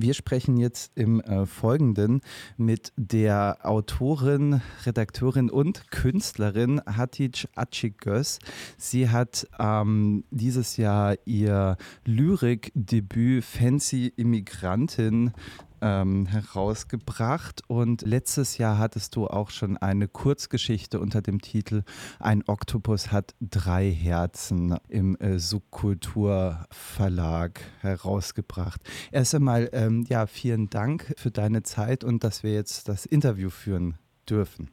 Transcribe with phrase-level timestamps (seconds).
[0.00, 2.20] Wir sprechen jetzt im äh, Folgenden
[2.56, 8.38] mit der Autorin, Redakteurin und Künstlerin Hatice Acigöz.
[8.76, 15.32] Sie hat ähm, dieses Jahr ihr Lyrikdebüt Fancy Immigrantin
[15.80, 21.82] ähm, herausgebracht und letztes Jahr hattest du auch schon eine Kurzgeschichte unter dem Titel
[22.18, 28.80] Ein Oktopus hat drei Herzen im äh, Subkulturverlag herausgebracht.
[29.12, 33.50] Erst einmal, ähm, ja, vielen Dank für deine Zeit und dass wir jetzt das Interview
[33.50, 33.96] führen
[34.28, 34.70] dürfen.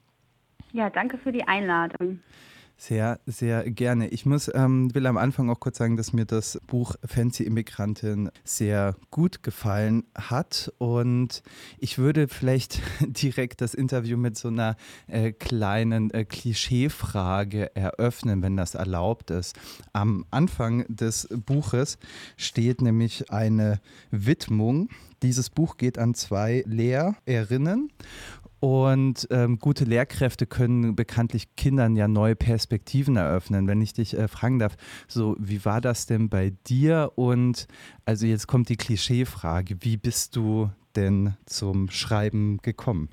[0.73, 2.19] Ja, danke für die Einladung.
[2.77, 4.09] Sehr, sehr gerne.
[4.09, 8.29] Ich muss, ähm, will am Anfang auch kurz sagen, dass mir das Buch Fancy Immigrantin
[8.43, 10.73] sehr gut gefallen hat.
[10.77, 11.41] Und
[11.79, 14.75] ich würde vielleicht direkt das Interview mit so einer
[15.07, 19.55] äh, kleinen äh, Klischeefrage eröffnen, wenn das erlaubt ist.
[19.93, 21.97] Am Anfang des Buches
[22.35, 23.79] steht nämlich eine
[24.11, 24.89] Widmung.
[25.23, 27.89] Dieses Buch geht an zwei Lehrerinnen
[28.59, 33.67] und ähm, gute Lehrkräfte können bekanntlich Kindern ja neue Perspektiven eröffnen.
[33.67, 34.75] Wenn ich dich äh, fragen darf,
[35.07, 37.11] so wie war das denn bei dir?
[37.15, 37.67] Und
[38.05, 43.09] also jetzt kommt die Klischeefrage, wie bist du denn zum Schreiben gekommen?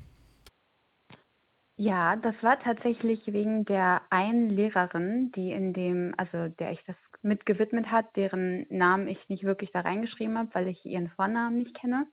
[1.76, 6.96] Ja, das war tatsächlich wegen der einen Lehrerin, die in dem, also der ich das
[7.22, 11.74] mitgewidmet hat, deren Namen ich nicht wirklich da reingeschrieben habe, weil ich ihren Vornamen nicht
[11.74, 12.06] kenne.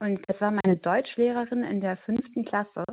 [0.00, 2.84] Und das war meine Deutschlehrerin in der fünften Klasse.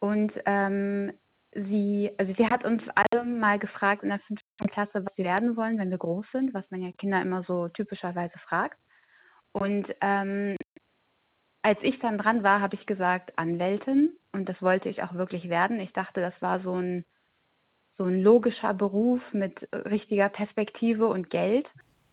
[0.00, 1.12] Und ähm,
[1.52, 5.56] sie, also sie hat uns alle mal gefragt in der fünften Klasse, was sie werden
[5.56, 8.78] wollen, wenn wir groß sind, was man ja Kinder immer so typischerweise fragt.
[9.52, 10.56] Und ähm,
[11.62, 15.48] als ich dann dran war, habe ich gesagt Anwältin und das wollte ich auch wirklich
[15.48, 15.80] werden.
[15.80, 17.04] Ich dachte, das war so ein
[17.98, 21.68] so ein logischer Beruf mit richtiger Perspektive und Geld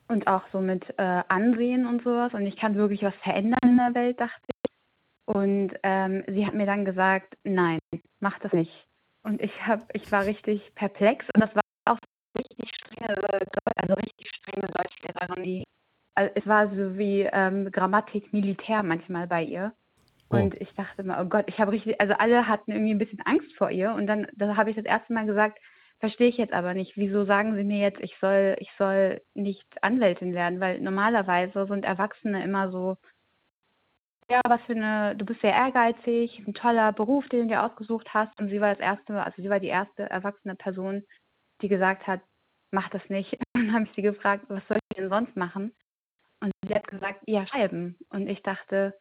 [0.08, 2.34] und auch so mit äh, Ansehen und sowas.
[2.34, 4.72] Und ich kann wirklich was verändern in der Welt, dachte ich.
[5.26, 7.80] Und ähm, sie hat mir dann gesagt, nein,
[8.20, 8.88] mach das nicht.
[9.24, 11.98] Und ich hab, ich war richtig perplex und das war auch
[12.38, 13.16] richtig strenge,
[13.76, 15.64] also richtig strenge Deutschlehrerin, die
[16.16, 19.74] also es war so wie ähm, Grammatik Militär manchmal bei ihr.
[20.30, 20.38] Oh.
[20.38, 23.22] Und ich dachte mir, oh Gott, ich habe richtig, also alle hatten irgendwie ein bisschen
[23.26, 23.94] Angst vor ihr.
[23.94, 25.60] Und dann da habe ich das erste Mal gesagt,
[26.00, 26.98] Verstehe ich jetzt aber nicht.
[26.98, 30.60] Wieso sagen Sie mir jetzt, ich soll, ich soll nicht Anwältin werden?
[30.60, 32.98] Weil normalerweise sind Erwachsene immer so,
[34.30, 38.14] ja, was für eine, du bist sehr ehrgeizig, ein toller Beruf, den du dir ausgesucht
[38.14, 38.38] hast.
[38.40, 41.04] Und sie war das erste, also sie war die erste erwachsene Person,
[41.62, 42.22] die gesagt hat,
[42.72, 43.34] mach das nicht.
[43.54, 45.74] Und dann habe ich sie gefragt, was soll ich denn sonst machen?
[46.42, 47.98] Und sie hat gesagt, ja, schreiben.
[48.10, 48.94] Und ich dachte,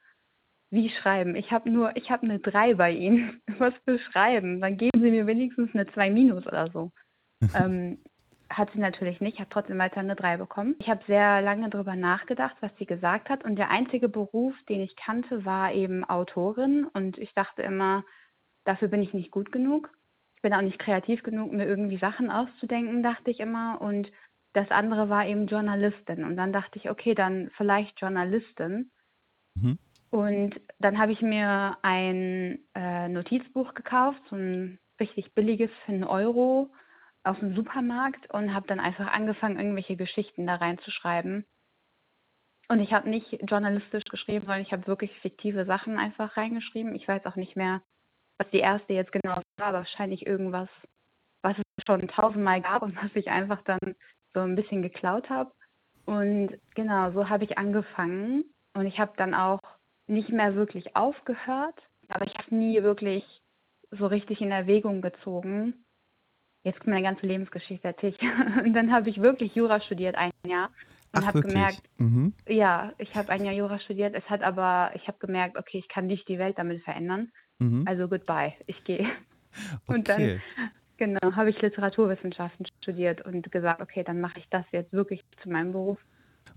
[0.75, 1.37] wie schreiben?
[1.37, 3.41] Ich habe nur, ich habe eine 3 bei Ihnen.
[3.59, 4.61] Was für Schreiben?
[4.61, 6.91] Dann geben Sie mir wenigstens eine 2 minus oder so.
[7.55, 7.99] ähm,
[8.51, 10.77] hat sie natürlich nicht, habe trotzdem weiter eine 3 bekommen.
[10.79, 13.45] Ich habe sehr lange darüber nachgedacht, was sie gesagt hat.
[13.45, 16.87] Und der einzige Beruf, den ich kannte, war eben Autorin.
[16.93, 18.05] Und ich dachte immer,
[18.65, 19.91] dafür bin ich nicht gut genug.
[20.37, 23.81] Ich bin auch nicht kreativ genug, mir irgendwie Sachen auszudenken, dachte ich immer.
[23.81, 24.11] Und
[24.53, 26.25] das andere war eben Journalistin.
[26.25, 28.91] Und dann dachte ich, okay, dann vielleicht Journalistin.
[29.55, 29.79] Mhm.
[30.15, 36.05] Und dann habe ich mir ein äh, Notizbuch gekauft, so ein richtig billiges für einen
[36.05, 36.71] Euro
[37.25, 41.45] aus dem Supermarkt und habe dann einfach angefangen, irgendwelche Geschichten da reinzuschreiben.
[42.69, 46.95] Und ich habe nicht journalistisch geschrieben, sondern ich habe wirklich fiktive Sachen einfach reingeschrieben.
[46.95, 47.83] Ich weiß auch nicht mehr,
[48.39, 50.69] was die erste jetzt genau war, aber wahrscheinlich irgendwas,
[51.43, 53.97] was es schon tausendmal gab und was ich einfach dann
[54.33, 55.51] so ein bisschen geklaut habe.
[56.07, 58.45] Und genau, so habe ich angefangen.
[58.75, 59.59] Und ich habe dann auch
[60.07, 63.25] nicht mehr wirklich aufgehört, aber ich habe nie wirklich
[63.91, 65.85] so richtig in Erwägung gezogen.
[66.63, 68.19] Jetzt kommt meine ganze Lebensgeschichte erzählt.
[68.65, 70.71] Und dann habe ich wirklich Jura studiert, ein Jahr.
[71.15, 72.35] Und habe gemerkt, mhm.
[72.49, 74.15] ja, ich habe ein Jahr Jura studiert.
[74.17, 77.31] Es hat aber, ich habe gemerkt, okay, ich kann nicht die Welt damit verändern.
[77.59, 77.85] Mhm.
[77.87, 79.01] Also goodbye, ich gehe.
[79.01, 79.13] Okay.
[79.87, 80.41] Und dann,
[80.97, 85.49] genau, habe ich Literaturwissenschaften studiert und gesagt, okay, dann mache ich das jetzt wirklich zu
[85.49, 85.99] meinem Beruf.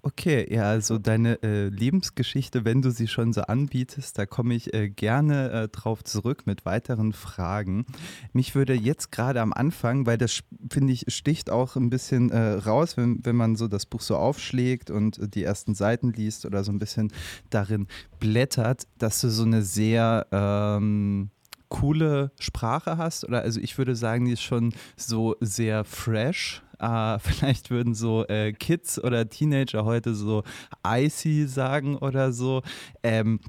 [0.03, 4.74] Okay, ja, also deine äh, Lebensgeschichte, wenn du sie schon so anbietest, da komme ich
[4.74, 7.86] äh, gerne äh, drauf zurück mit weiteren Fragen.
[8.31, 12.54] Mich würde jetzt gerade am Anfang, weil das finde ich sticht auch ein bisschen äh,
[12.54, 16.63] raus, wenn, wenn man so das Buch so aufschlägt und die ersten Seiten liest oder
[16.63, 17.12] so ein bisschen
[17.50, 17.88] darin
[18.19, 21.31] blättert, dass du so eine sehr ähm,
[21.69, 27.19] coole Sprache hast oder also ich würde sagen, die ist schon so sehr fresh äh,
[27.19, 30.44] vielleicht würden so äh, Kids oder Teenager heute so
[30.86, 32.62] icy sagen oder so.
[33.04, 33.40] Ähm,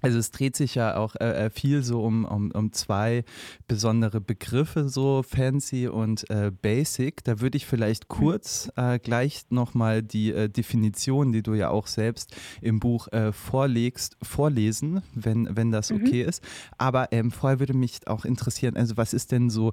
[0.00, 3.24] also es dreht sich ja auch äh, äh, viel so um, um, um zwei
[3.68, 7.24] besondere Begriffe, so fancy und äh, basic.
[7.24, 8.14] Da würde ich vielleicht mhm.
[8.14, 13.32] kurz äh, gleich nochmal die äh, Definition, die du ja auch selbst im Buch äh,
[13.32, 16.02] vorlegst, vorlesen, wenn, wenn das mhm.
[16.02, 16.28] okay mhm.
[16.28, 16.42] ist.
[16.78, 19.72] Aber ähm, vorher würde mich auch interessieren, also was ist denn so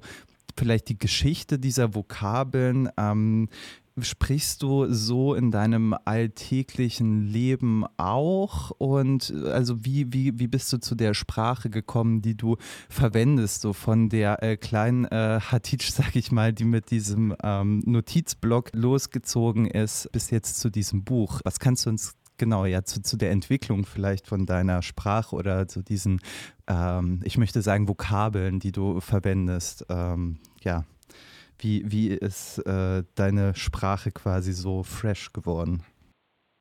[0.56, 2.88] vielleicht die Geschichte dieser Vokabeln?
[2.96, 3.48] Ähm,
[4.02, 8.70] sprichst du so in deinem alltäglichen Leben auch?
[8.70, 12.56] Und also wie, wie, wie bist du zu der Sprache gekommen, die du
[12.88, 17.82] verwendest, so von der äh, kleinen äh, Hatice, sag ich mal, die mit diesem ähm,
[17.86, 21.40] Notizblock losgezogen ist, bis jetzt zu diesem Buch?
[21.44, 25.68] Was kannst du uns genau ja zu, zu der Entwicklung vielleicht von deiner Sprache oder
[25.68, 26.20] zu diesen,
[26.66, 30.84] ähm, ich möchte sagen, Vokabeln, die du verwendest, ähm, ja,
[31.58, 35.82] wie, wie ist äh, deine Sprache quasi so fresh geworden?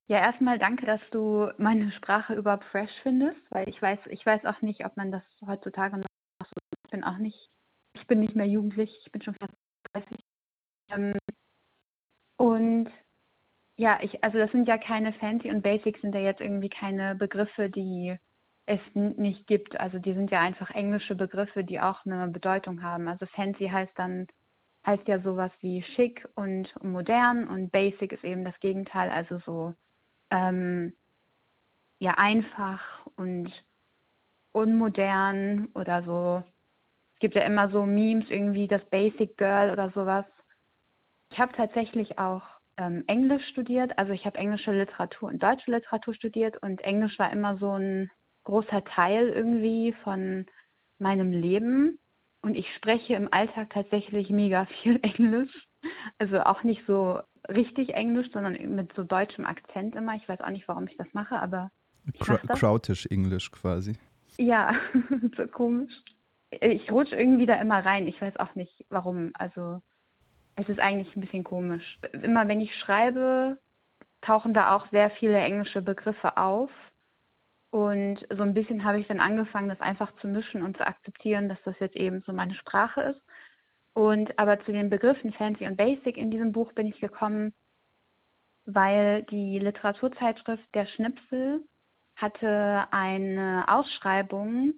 [0.07, 4.45] Ja, erstmal danke, dass du meine Sprache überhaupt fresh findest, weil ich weiß, ich weiß
[4.45, 6.07] auch nicht, ob man das heutzutage noch
[6.39, 6.55] so.
[6.85, 7.49] Ich bin auch nicht,
[7.93, 9.53] ich bin nicht mehr jugendlich, ich bin schon fast
[9.93, 10.17] 30.
[10.91, 11.13] Ähm,
[12.37, 12.89] und
[13.77, 17.15] ja, ich, also das sind ja keine Fancy und Basic sind ja jetzt irgendwie keine
[17.15, 18.17] Begriffe, die
[18.65, 19.79] es nicht gibt.
[19.79, 23.07] Also die sind ja einfach englische Begriffe, die auch eine Bedeutung haben.
[23.07, 24.27] Also Fancy heißt dann
[24.87, 29.73] heißt ja sowas wie schick und modern und basic ist eben das Gegenteil, also so
[30.31, 30.93] ähm,
[31.99, 32.81] ja einfach
[33.17, 33.51] und
[34.53, 36.43] unmodern oder so.
[37.15, 40.25] Es gibt ja immer so Memes irgendwie das Basic Girl oder sowas.
[41.31, 42.43] Ich habe tatsächlich auch
[42.77, 47.31] ähm, Englisch studiert, also ich habe englische Literatur und deutsche Literatur studiert und Englisch war
[47.31, 48.09] immer so ein
[48.45, 50.45] großer Teil irgendwie von
[50.99, 51.99] meinem Leben.
[52.41, 55.51] Und ich spreche im Alltag tatsächlich mega viel Englisch.
[56.17, 57.19] Also auch nicht so
[57.49, 60.15] richtig Englisch, sondern mit so deutschem Akzent immer.
[60.15, 61.71] Ich weiß auch nicht, warum ich das mache, aber.
[62.19, 63.97] Krautisch Englisch quasi.
[64.37, 64.75] Ja,
[65.37, 66.03] so komisch.
[66.49, 68.07] Ich rutsche irgendwie da immer rein.
[68.07, 69.31] Ich weiß auch nicht, warum.
[69.33, 69.81] Also,
[70.55, 71.99] es ist eigentlich ein bisschen komisch.
[72.13, 73.57] Immer wenn ich schreibe,
[74.21, 76.69] tauchen da auch sehr viele englische Begriffe auf.
[77.69, 81.49] Und so ein bisschen habe ich dann angefangen, das einfach zu mischen und zu akzeptieren,
[81.49, 83.21] dass das jetzt eben so meine Sprache ist.
[83.93, 87.53] Und aber zu den Begriffen Fancy und Basic in diesem Buch bin ich gekommen,
[88.65, 91.61] weil die Literaturzeitschrift Der Schnipsel
[92.15, 94.73] hatte eine Ausschreibung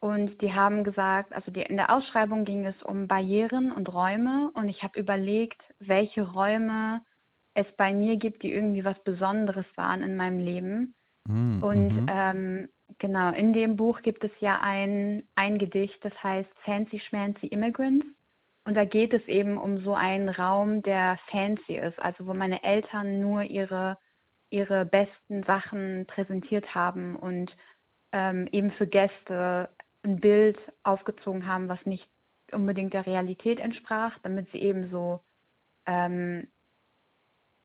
[0.00, 4.50] und die haben gesagt, also die, in der Ausschreibung ging es um Barrieren und Räume
[4.54, 7.02] und ich habe überlegt, welche Räume
[7.54, 10.94] es bei mir gibt, die irgendwie was Besonderes waren in meinem Leben.
[11.28, 11.62] Mhm.
[11.62, 17.00] Und ähm, genau, in dem Buch gibt es ja ein, ein Gedicht, das heißt Fancy
[17.00, 18.06] Schmancy Immigrants.
[18.64, 22.62] Und da geht es eben um so einen Raum, der fancy ist, also wo meine
[22.62, 23.98] Eltern nur ihre,
[24.50, 27.54] ihre besten Sachen präsentiert haben und
[28.12, 29.68] ähm, eben für Gäste
[30.04, 32.06] ein Bild aufgezogen haben, was nicht
[32.52, 35.20] unbedingt der Realität entsprach, damit sie eben so,
[35.86, 36.46] ähm,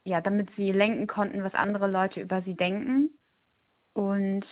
[0.04, 3.12] ja, damit sie lenken konnten, was andere Leute über sie denken.
[3.98, 4.46] Und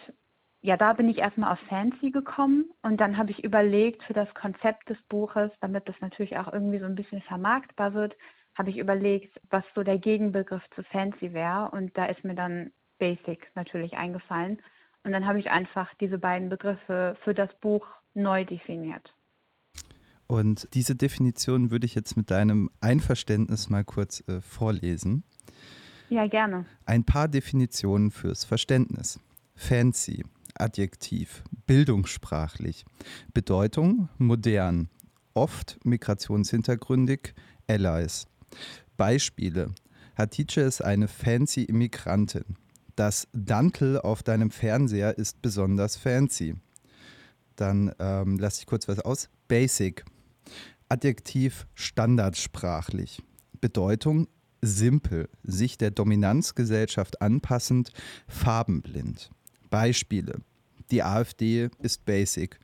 [0.62, 4.34] ja, da bin ich erstmal auf Fancy gekommen und dann habe ich überlegt für das
[4.34, 8.16] Konzept des Buches, damit das natürlich auch irgendwie so ein bisschen vermarktbar wird,
[8.56, 12.72] habe ich überlegt, was so der Gegenbegriff zu Fancy wäre und da ist mir dann
[12.98, 14.58] Basic natürlich eingefallen
[15.04, 19.14] und dann habe ich einfach diese beiden Begriffe für das Buch neu definiert.
[20.26, 25.24] Und diese Definition würde ich jetzt mit deinem Einverständnis mal kurz äh, vorlesen.
[26.10, 26.66] Ja, gerne.
[26.88, 29.20] Ein paar Definitionen fürs Verständnis.
[29.56, 30.24] Fancy,
[30.58, 32.86] Adjektiv, bildungssprachlich.
[33.34, 34.90] Bedeutung, modern,
[35.34, 37.34] oft migrationshintergründig,
[37.68, 38.28] Allies.
[38.96, 39.74] Beispiele.
[40.18, 42.56] Hatice ist eine fancy Immigrantin.
[42.96, 46.56] Das Dantel auf deinem Fernseher ist besonders fancy.
[47.58, 49.30] Dann ähm, lasse ich kurz was aus.
[49.50, 50.06] Basic.
[50.88, 53.22] Adjektiv standardsprachlich.
[53.60, 54.28] Bedeutung
[54.62, 57.92] simpel, sich der Dominanzgesellschaft anpassend,
[58.28, 59.30] farbenblind.
[59.76, 60.38] Beispiele.
[60.90, 62.62] Die AfD ist basic.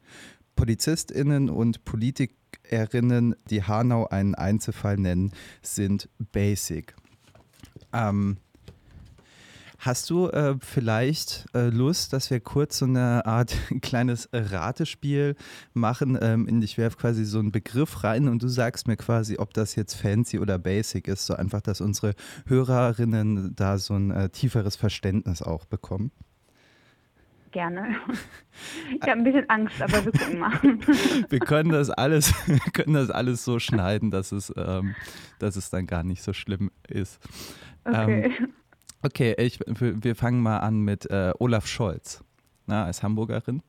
[0.55, 6.95] PolizistInnen und PolitikerInnen, die Hanau einen Einzelfall nennen, sind basic.
[7.91, 8.37] Ähm,
[9.79, 15.35] Hast du äh, vielleicht äh, Lust, dass wir kurz so eine Art kleines Ratespiel
[15.73, 16.17] machen?
[16.21, 19.75] Ähm, ich werfe quasi so einen Begriff rein und du sagst mir quasi, ob das
[19.75, 22.13] jetzt fancy oder basic ist, so einfach, dass unsere
[22.45, 26.11] Hörerinnen da so ein äh, tieferes Verständnis auch bekommen.
[27.51, 27.95] Gerne.
[28.93, 30.51] Ich habe ein bisschen Angst, aber wir gucken mal.
[31.29, 32.33] Wir können das alles,
[32.73, 34.93] können das alles so schneiden, dass es, ähm,
[35.39, 37.19] dass es dann gar nicht so schlimm ist.
[37.85, 38.25] Okay.
[38.37, 38.53] Ähm,
[39.01, 42.23] okay, ich, wir fangen mal an mit äh, Olaf Scholz.
[42.67, 43.63] na, als Hamburgerin?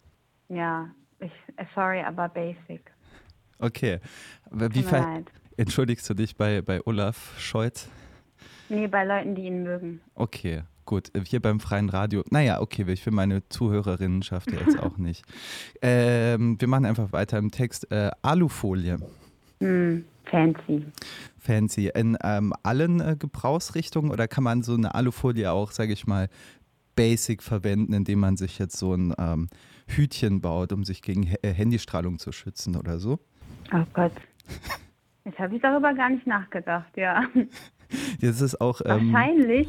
[0.49, 2.91] Ja, ich, äh, sorry, aber basic.
[3.59, 4.01] Okay.
[4.51, 5.23] Wie ver
[5.57, 7.89] entschuldigst du dich bei, bei Olaf Scholz?
[8.69, 10.01] Nee, bei Leuten, die ihn mögen.
[10.15, 11.11] Okay, gut.
[11.27, 12.23] Hier beim freien Radio.
[12.31, 15.25] Naja, okay, ich will meine Zuhörerinnen schafft jetzt auch nicht.
[15.81, 17.91] Ähm, wir machen einfach weiter im Text.
[17.91, 18.99] Äh, Alufolie.
[19.61, 20.87] Mm, fancy.
[21.39, 21.91] Fancy.
[21.95, 26.29] In ähm, allen äh, Gebrauchsrichtungen oder kann man so eine Alufolie auch, sage ich mal,
[26.97, 29.49] basic verwenden, indem man sich jetzt so ein ähm,
[29.87, 33.19] Hütchen baut, um sich gegen H äh, Handystrahlung zu schützen oder so?
[33.73, 34.13] Oh Gott.
[35.25, 37.25] Jetzt habe ich darüber gar nicht nachgedacht, ja.
[38.21, 38.81] Jetzt ist auch.
[38.85, 39.69] Ähm, wahrscheinlich,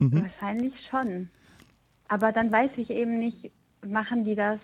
[0.00, 0.22] mhm.
[0.22, 1.30] wahrscheinlich schon.
[2.08, 3.50] Aber dann weiß ich eben nicht,
[3.86, 4.58] machen die das,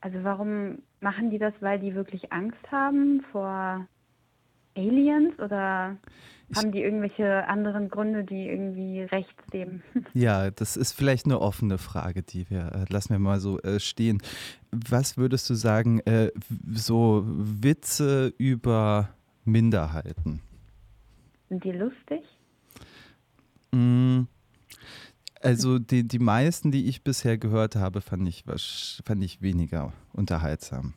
[0.00, 3.86] also warum machen die das, weil die wirklich Angst haben vor
[4.76, 5.96] Aliens oder
[6.54, 9.82] haben die irgendwelche anderen Gründe, die irgendwie rechts geben?
[10.14, 13.78] Ja, das ist vielleicht eine offene Frage, die wir, äh, lassen wir mal so äh,
[13.78, 14.20] stehen.
[14.70, 16.30] Was würdest du sagen, äh,
[16.72, 19.10] so Witze über
[19.44, 20.40] Minderheiten?
[21.48, 22.22] Sind die lustig?
[23.72, 24.22] Mm,
[25.40, 28.44] also die, die meisten, die ich bisher gehört habe, fand ich,
[29.04, 30.94] fand ich weniger unterhaltsam.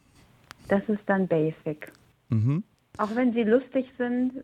[0.68, 1.92] Das ist dann basic.
[2.30, 2.64] Mhm.
[2.98, 4.44] Auch wenn sie lustig sind,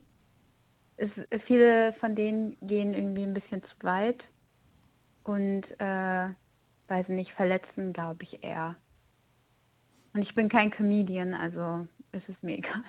[0.98, 1.13] ist,
[1.46, 4.22] viele von denen gehen irgendwie ein bisschen zu weit
[5.24, 6.29] und äh,
[6.88, 8.75] weiß nicht, verletzen, glaube ich eher.
[10.13, 12.84] Und ich bin kein Comedian, also ist es mir egal.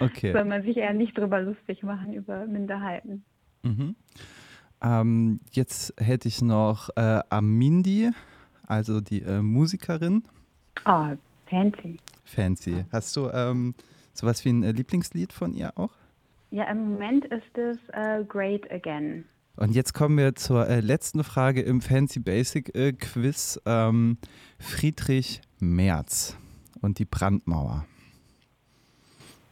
[0.00, 0.32] Okay.
[0.32, 3.24] Soll man sich eher nicht drüber lustig machen über Minderheiten.
[3.62, 3.96] Mhm.
[4.84, 8.10] Ähm, jetzt hätte ich noch äh, Amindi,
[8.66, 10.24] also die äh, Musikerin.
[10.84, 11.06] Oh,
[11.46, 11.98] fancy.
[12.24, 12.84] Fancy.
[12.92, 13.74] Hast du ähm,
[14.12, 15.92] sowas wie ein äh, Lieblingslied von ihr auch?
[16.50, 19.24] Ja, im Moment ist es uh, Great Again.
[19.56, 23.60] Und jetzt kommen wir zur äh, letzten Frage im Fancy Basic äh, Quiz.
[23.64, 24.18] Ähm,
[24.58, 26.36] Friedrich Merz
[26.82, 27.86] und die Brandmauer.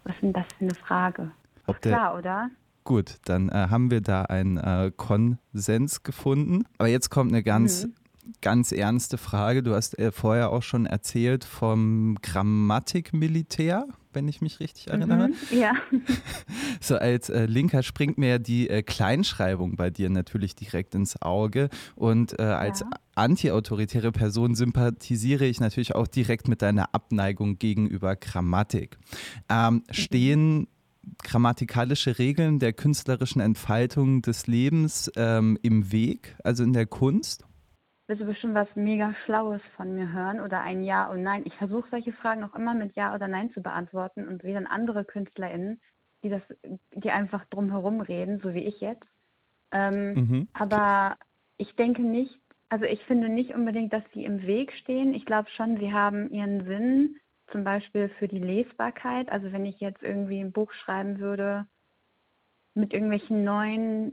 [0.05, 1.33] Was ist denn das für eine Frage?
[1.67, 2.51] Ob klar, oder?
[2.85, 6.65] Gut, dann äh, haben wir da einen äh, Konsens gefunden.
[6.79, 7.95] Aber jetzt kommt eine ganz, mhm.
[8.41, 9.63] ganz ernste Frage.
[9.63, 15.29] Du hast äh, vorher auch schon erzählt vom Grammatikmilitär, wenn ich mich richtig erinnere.
[15.29, 15.75] Mhm, ja.
[16.81, 21.69] So als äh, Linker springt mir die äh, Kleinschreibung bei dir natürlich direkt ins Auge.
[21.95, 22.91] Und äh, als ja.
[23.15, 28.99] antiautoritäre Person sympathisiere ich natürlich auch direkt mit deiner Abneigung gegenüber Grammatik.
[29.49, 29.83] Ähm, mhm.
[29.93, 30.67] Stehen
[31.23, 37.45] grammatikalische Regeln der künstlerischen Entfaltung des Lebens ähm, im Weg, also in der Kunst?
[38.07, 41.43] Willst du bestimmt was mega Schlaues von mir hören oder ein Ja und Nein?
[41.45, 44.67] Ich versuche solche Fragen auch immer mit Ja oder Nein zu beantworten und sehe dann
[44.67, 45.81] andere KünstlerInnen,
[46.23, 46.43] die das,
[46.95, 49.07] die einfach drumherum reden, so wie ich jetzt.
[49.71, 50.49] Ähm, mhm.
[50.53, 51.17] Aber
[51.57, 55.15] ich denke nicht, also ich finde nicht unbedingt, dass sie im Weg stehen.
[55.15, 57.17] Ich glaube schon, sie haben ihren Sinn
[57.53, 59.31] zum Beispiel für die Lesbarkeit.
[59.31, 61.67] Also wenn ich jetzt irgendwie ein Buch schreiben würde
[62.75, 64.13] mit irgendwelchen neuen,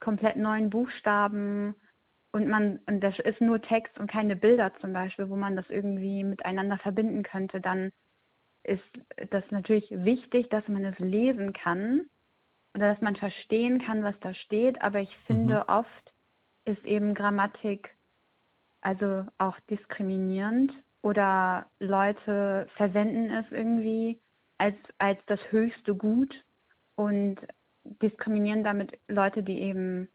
[0.00, 1.74] komplett neuen Buchstaben
[2.32, 5.68] und man, und das ist nur Text und keine Bilder zum Beispiel, wo man das
[5.70, 7.92] irgendwie miteinander verbinden könnte, dann
[8.64, 8.82] ist
[9.30, 12.02] das natürlich wichtig, dass man es lesen kann
[12.74, 14.80] oder dass man verstehen kann, was da steht.
[14.82, 15.74] Aber ich finde, mhm.
[15.74, 16.12] oft
[16.64, 17.90] ist eben Grammatik
[18.82, 24.20] also auch diskriminierend oder Leute verwenden es irgendwie
[24.58, 26.34] als, als das höchste Gut
[26.94, 27.36] und
[27.84, 30.08] diskriminieren damit Leute, die eben,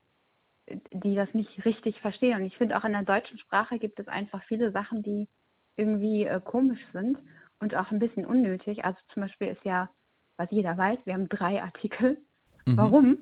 [0.91, 2.39] die das nicht richtig verstehen.
[2.39, 5.27] Und ich finde auch in der deutschen Sprache gibt es einfach viele Sachen, die
[5.75, 7.17] irgendwie äh, komisch sind
[7.59, 8.85] und auch ein bisschen unnötig.
[8.85, 9.89] Also zum Beispiel ist ja,
[10.37, 12.17] was jeder weiß, wir haben drei Artikel.
[12.65, 12.77] Mhm.
[12.77, 13.17] Warum?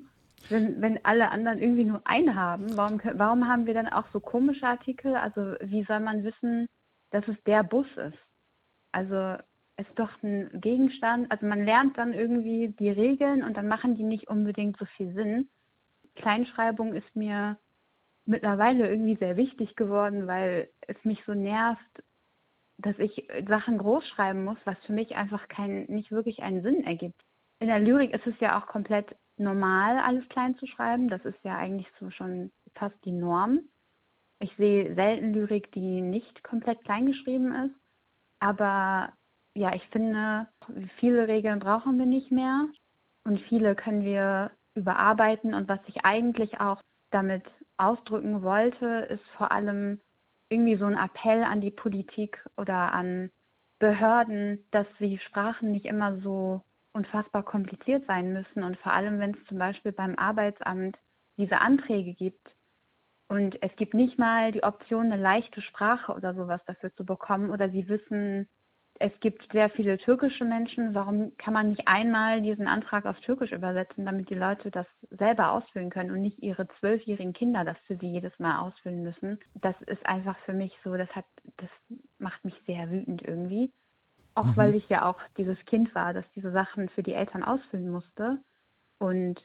[0.48, 4.20] Wenn, wenn alle anderen irgendwie nur einen haben, warum, warum haben wir dann auch so
[4.20, 5.16] komische Artikel?
[5.16, 6.68] Also wie soll man wissen,
[7.16, 8.18] dass es der Bus ist.
[8.92, 9.42] Also
[9.78, 14.04] ist doch ein Gegenstand, also man lernt dann irgendwie die Regeln und dann machen die
[14.04, 15.48] nicht unbedingt so viel Sinn.
[16.14, 17.56] Kleinschreibung ist mir
[18.26, 22.02] mittlerweile irgendwie sehr wichtig geworden, weil es mich so nervt,
[22.78, 26.84] dass ich Sachen groß schreiben muss, was für mich einfach kein, nicht wirklich einen Sinn
[26.84, 27.22] ergibt.
[27.60, 31.08] In der Lyrik ist es ja auch komplett normal, alles klein zu schreiben.
[31.08, 33.60] Das ist ja eigentlich so schon fast die Norm.
[34.38, 37.74] Ich sehe selten Lyrik, die nicht komplett kleingeschrieben ist.
[38.38, 39.12] Aber
[39.54, 40.46] ja, ich finde,
[40.98, 42.66] viele Regeln brauchen wir nicht mehr
[43.24, 45.54] und viele können wir überarbeiten.
[45.54, 47.44] Und was ich eigentlich auch damit
[47.78, 50.00] ausdrücken wollte, ist vor allem
[50.48, 53.30] irgendwie so ein Appell an die Politik oder an
[53.78, 56.62] Behörden, dass die Sprachen nicht immer so
[56.92, 58.62] unfassbar kompliziert sein müssen.
[58.62, 60.96] Und vor allem, wenn es zum Beispiel beim Arbeitsamt
[61.36, 62.48] diese Anträge gibt,
[63.28, 67.50] Und es gibt nicht mal die Option, eine leichte Sprache oder sowas dafür zu bekommen.
[67.50, 68.48] Oder sie wissen,
[68.98, 70.94] es gibt sehr viele türkische Menschen.
[70.94, 75.52] Warum kann man nicht einmal diesen Antrag auf Türkisch übersetzen, damit die Leute das selber
[75.52, 79.38] ausfüllen können und nicht ihre zwölfjährigen Kinder das für sie jedes Mal ausfüllen müssen?
[79.54, 81.70] Das ist einfach für mich so, das hat, das
[82.18, 83.72] macht mich sehr wütend irgendwie.
[84.34, 84.56] Auch mhm.
[84.56, 88.38] weil ich ja auch dieses Kind war, das diese Sachen für die Eltern ausfüllen musste.
[88.98, 89.42] Und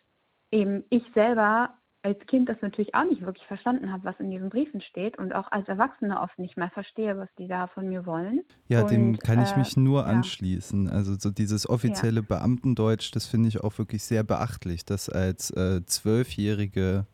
[0.52, 1.74] eben ich selber
[2.04, 5.34] als Kind das natürlich auch nicht wirklich verstanden habe, was in diesen Briefen steht und
[5.34, 8.42] auch als Erwachsene oft nicht mehr verstehe, was die da von mir wollen.
[8.68, 10.08] Ja, und, dem kann ich mich äh, nur ja.
[10.08, 10.90] anschließen.
[10.90, 12.26] Also so dieses offizielle ja.
[12.28, 17.06] Beamtendeutsch, das finde ich auch wirklich sehr beachtlich, das als äh, Zwölfjährige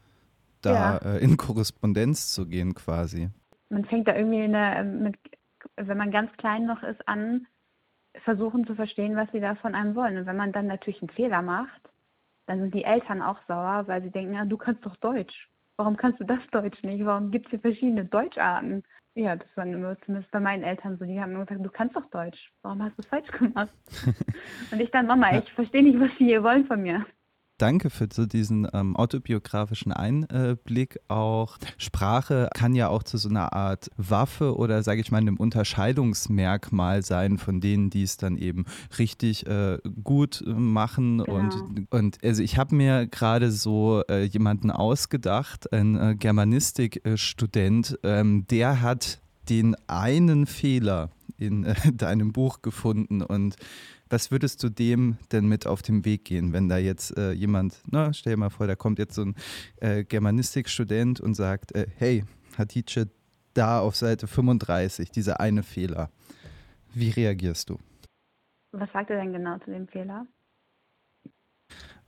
[0.62, 0.98] da ja.
[0.98, 3.30] äh, in Korrespondenz zu gehen quasi.
[3.70, 5.18] Man fängt da irgendwie der, mit,
[5.76, 7.46] wenn man ganz klein noch ist, an,
[8.24, 10.18] versuchen zu verstehen, was sie da von einem wollen.
[10.18, 11.82] Und wenn man dann natürlich einen Fehler macht,
[12.48, 15.50] dann sind die Eltern auch sauer, weil sie denken, ja, du kannst doch Deutsch.
[15.78, 17.06] Warum kannst du das Deutsch nicht?
[17.06, 18.84] Warum gibt es hier verschiedene Deutscharten?
[19.14, 21.06] Ja, das war immer zumindest bei meinen Eltern so.
[21.06, 22.52] Die haben immer gesagt, du kannst doch Deutsch.
[22.64, 23.70] Warum hast du es falsch gemacht?
[24.72, 27.06] Und ich dann, Mama, ich verstehe nicht, was sie hier wollen von mir
[27.58, 31.58] danke für so diesen ähm, autobiografischen Einblick auch.
[31.78, 37.04] Sprache kann ja auch zu so einer Art Waffe oder, sage ich mal, einem Unterscheidungsmerkmal
[37.04, 38.66] sein von denen, die es dann eben
[38.98, 41.20] richtig äh, gut machen.
[41.20, 41.38] Genau.
[41.38, 48.46] Und, und also ich habe mir gerade so äh, jemanden ausgedacht, ein äh, Germanistikstudent, ähm,
[48.50, 53.56] der hat den einen Fehler in äh, deinem Buch gefunden und
[54.10, 57.82] was würdest du dem denn mit auf den Weg gehen, wenn da jetzt äh, jemand,
[57.90, 59.36] na, stell dir mal vor, da kommt jetzt so ein
[59.78, 62.24] äh, Germanistikstudent und sagt, äh, hey,
[62.58, 63.08] Hatice,
[63.54, 66.12] da auf Seite 35, dieser eine Fehler.
[66.94, 67.80] Wie reagierst du?
[68.72, 70.28] Was sagt er denn genau zu dem Fehler?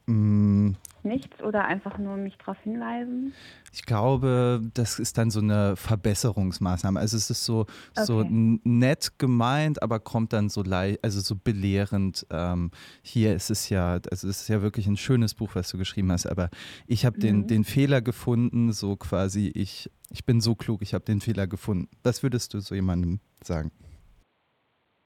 [0.09, 3.33] Mm, Nichts oder einfach nur mich darauf hinweisen?
[3.71, 6.99] Ich glaube, das ist dann so eine Verbesserungsmaßnahme.
[6.99, 8.05] Also es ist so, okay.
[8.05, 12.25] so nett gemeint, aber kommt dann so leicht, also so belehrend.
[12.31, 15.77] Ähm, hier ist es ja, also es ist ja wirklich ein schönes Buch, was du
[15.77, 16.49] geschrieben hast, aber
[16.87, 17.21] ich habe mhm.
[17.21, 21.47] den, den Fehler gefunden, so quasi, ich, ich bin so klug, ich habe den Fehler
[21.47, 21.87] gefunden.
[22.03, 23.71] Was würdest du so jemandem sagen?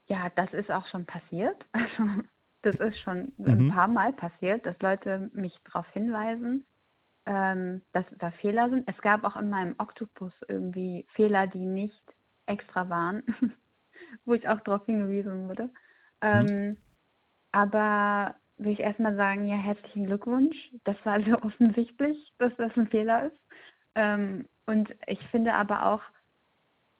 [0.08, 1.56] Ja, das ist auch schon passiert.
[1.72, 2.24] Also
[2.64, 3.46] das ist schon mhm.
[3.46, 6.64] ein paar Mal passiert, dass Leute mich darauf hinweisen,
[7.26, 8.88] ähm, dass da Fehler sind.
[8.88, 12.02] Es gab auch in meinem Oktopus irgendwie Fehler, die nicht
[12.46, 13.22] extra waren,
[14.24, 15.70] wo ich auch darauf hingewiesen wurde.
[16.20, 16.76] Ähm, mhm.
[17.52, 20.56] Aber will ich erstmal sagen, ja, herzlichen Glückwunsch.
[20.84, 23.38] Das war sehr offensichtlich, dass das ein Fehler ist.
[23.94, 26.02] Ähm, und ich finde aber auch,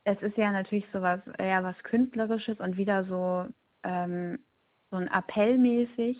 [0.04, 3.46] es ist ja natürlich so was, eher was Künstlerisches und wieder so
[3.82, 4.38] ähm,
[4.94, 6.16] so ein Appell mäßig,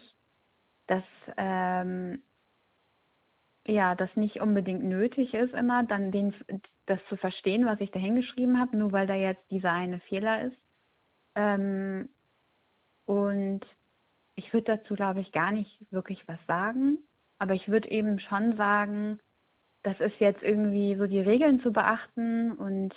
[0.89, 1.05] dass
[1.37, 2.21] ähm,
[3.69, 6.35] ja, das nicht unbedingt nötig ist immer, dann den,
[6.87, 10.43] das zu verstehen, was ich da hingeschrieben habe, nur weil da jetzt dieser eine Fehler
[10.43, 10.57] ist.
[11.37, 12.09] Ähm,
[13.07, 13.61] und
[14.35, 16.99] ich würde dazu, glaube ich, gar nicht wirklich was sagen,
[17.39, 19.21] aber ich würde eben schon sagen,
[19.85, 22.93] das ist jetzt irgendwie so die Regeln zu beachten und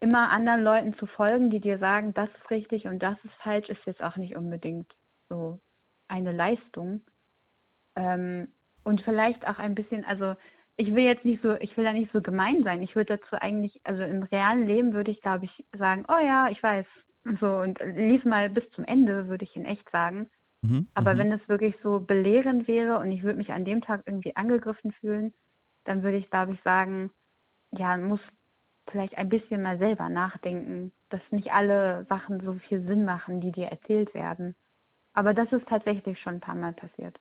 [0.00, 3.68] immer anderen Leuten zu folgen, die dir sagen, das ist richtig und das ist falsch,
[3.68, 4.90] ist jetzt auch nicht unbedingt
[5.28, 5.58] so
[6.08, 7.02] eine Leistung.
[7.96, 8.48] Ähm,
[8.84, 10.34] und vielleicht auch ein bisschen, also
[10.76, 12.82] ich will jetzt nicht so, ich will da nicht so gemein sein.
[12.82, 16.48] Ich würde dazu eigentlich, also im realen Leben würde ich, glaube ich, sagen, oh ja,
[16.48, 16.86] ich weiß.
[17.40, 20.30] So, und lies mal bis zum Ende, würde ich in echt sagen.
[20.62, 21.18] Mhm, Aber mhm.
[21.18, 24.92] wenn es wirklich so belehrend wäre und ich würde mich an dem Tag irgendwie angegriffen
[24.92, 25.34] fühlen,
[25.84, 27.10] dann würde ich, glaube ich, sagen,
[27.72, 28.20] ja, muss
[28.90, 33.52] vielleicht ein bisschen mal selber nachdenken, dass nicht alle Sachen so viel Sinn machen, die
[33.52, 34.54] dir erzählt werden.
[35.18, 37.18] Aber das ist tatsächlich schon ein paar Mal passiert.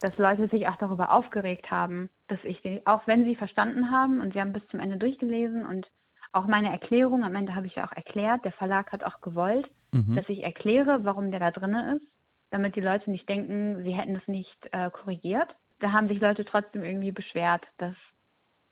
[0.00, 4.20] Dass Leute sich auch darüber aufgeregt haben, dass ich, den, auch wenn sie verstanden haben
[4.20, 5.90] und sie haben bis zum Ende durchgelesen und
[6.32, 9.70] auch meine Erklärung, am Ende habe ich ja auch erklärt, der Verlag hat auch gewollt,
[9.92, 10.16] mhm.
[10.16, 12.04] dass ich erkläre, warum der da drin ist,
[12.50, 15.48] damit die Leute nicht denken, sie hätten es nicht äh, korrigiert.
[15.80, 17.96] Da haben sich Leute trotzdem irgendwie beschwert, dass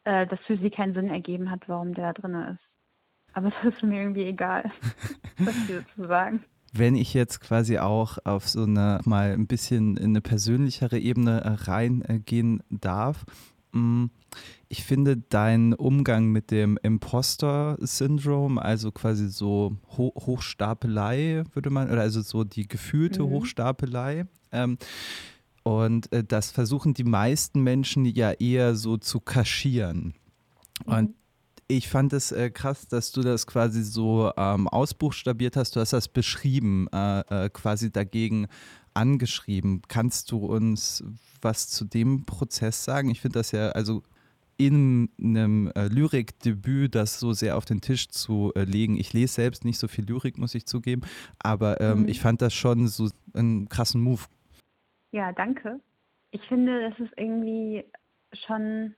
[0.04, 3.32] äh, das für sie keinen Sinn ergeben hat, warum der da drin ist.
[3.32, 4.70] Aber das ist mir irgendwie egal,
[5.38, 9.96] was sie dazu sagen wenn ich jetzt quasi auch auf so eine mal ein bisschen
[9.96, 13.24] in eine persönlichere Ebene äh, reingehen darf.
[13.72, 14.06] Mm,
[14.68, 22.00] ich finde deinen Umgang mit dem Imposter-Syndrom, also quasi so Ho Hochstapelei, würde man, oder
[22.00, 23.30] also so die gefühlte mhm.
[23.30, 24.26] Hochstapelei.
[24.50, 24.78] Ähm,
[25.62, 30.14] und äh, das versuchen die meisten Menschen ja eher so zu kaschieren.
[30.86, 30.92] Mhm.
[30.92, 31.14] Und
[31.76, 35.74] ich fand es äh, krass, dass du das quasi so ähm, ausbuchstabiert hast.
[35.74, 38.46] Du hast das beschrieben, äh, äh, quasi dagegen
[38.94, 39.82] angeschrieben.
[39.88, 41.02] Kannst du uns
[41.40, 43.10] was zu dem Prozess sagen?
[43.10, 44.02] Ich finde das ja, also
[44.58, 48.96] in einem äh, Lyrikdebüt das so sehr auf den Tisch zu äh, legen.
[48.96, 51.02] Ich lese selbst nicht so viel Lyrik, muss ich zugeben,
[51.38, 52.08] aber ähm, mhm.
[52.08, 54.22] ich fand das schon so einen krassen Move.
[55.10, 55.80] Ja, danke.
[56.30, 57.84] Ich finde, das ist irgendwie
[58.46, 58.94] schon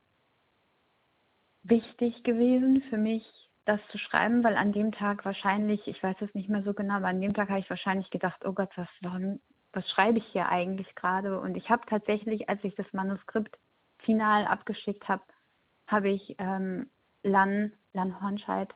[1.64, 3.24] wichtig gewesen für mich,
[3.64, 6.94] das zu schreiben, weil an dem Tag wahrscheinlich, ich weiß es nicht mehr so genau,
[6.94, 9.40] aber an dem Tag habe ich wahrscheinlich gedacht, oh Gott, was, warum,
[9.72, 11.40] was schreibe ich hier eigentlich gerade?
[11.40, 13.58] Und ich habe tatsächlich, als ich das Manuskript
[13.98, 15.22] final abgeschickt habe,
[15.86, 16.90] habe ich ähm,
[17.22, 18.68] Lan, Lan Hornscheid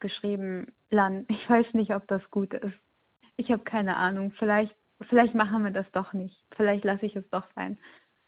[0.00, 0.72] geschrieben.
[0.90, 2.76] Lan, ich weiß nicht, ob das gut ist.
[3.36, 4.32] Ich habe keine Ahnung.
[4.38, 4.74] Vielleicht,
[5.08, 6.36] vielleicht machen wir das doch nicht.
[6.56, 7.78] Vielleicht lasse ich es doch sein.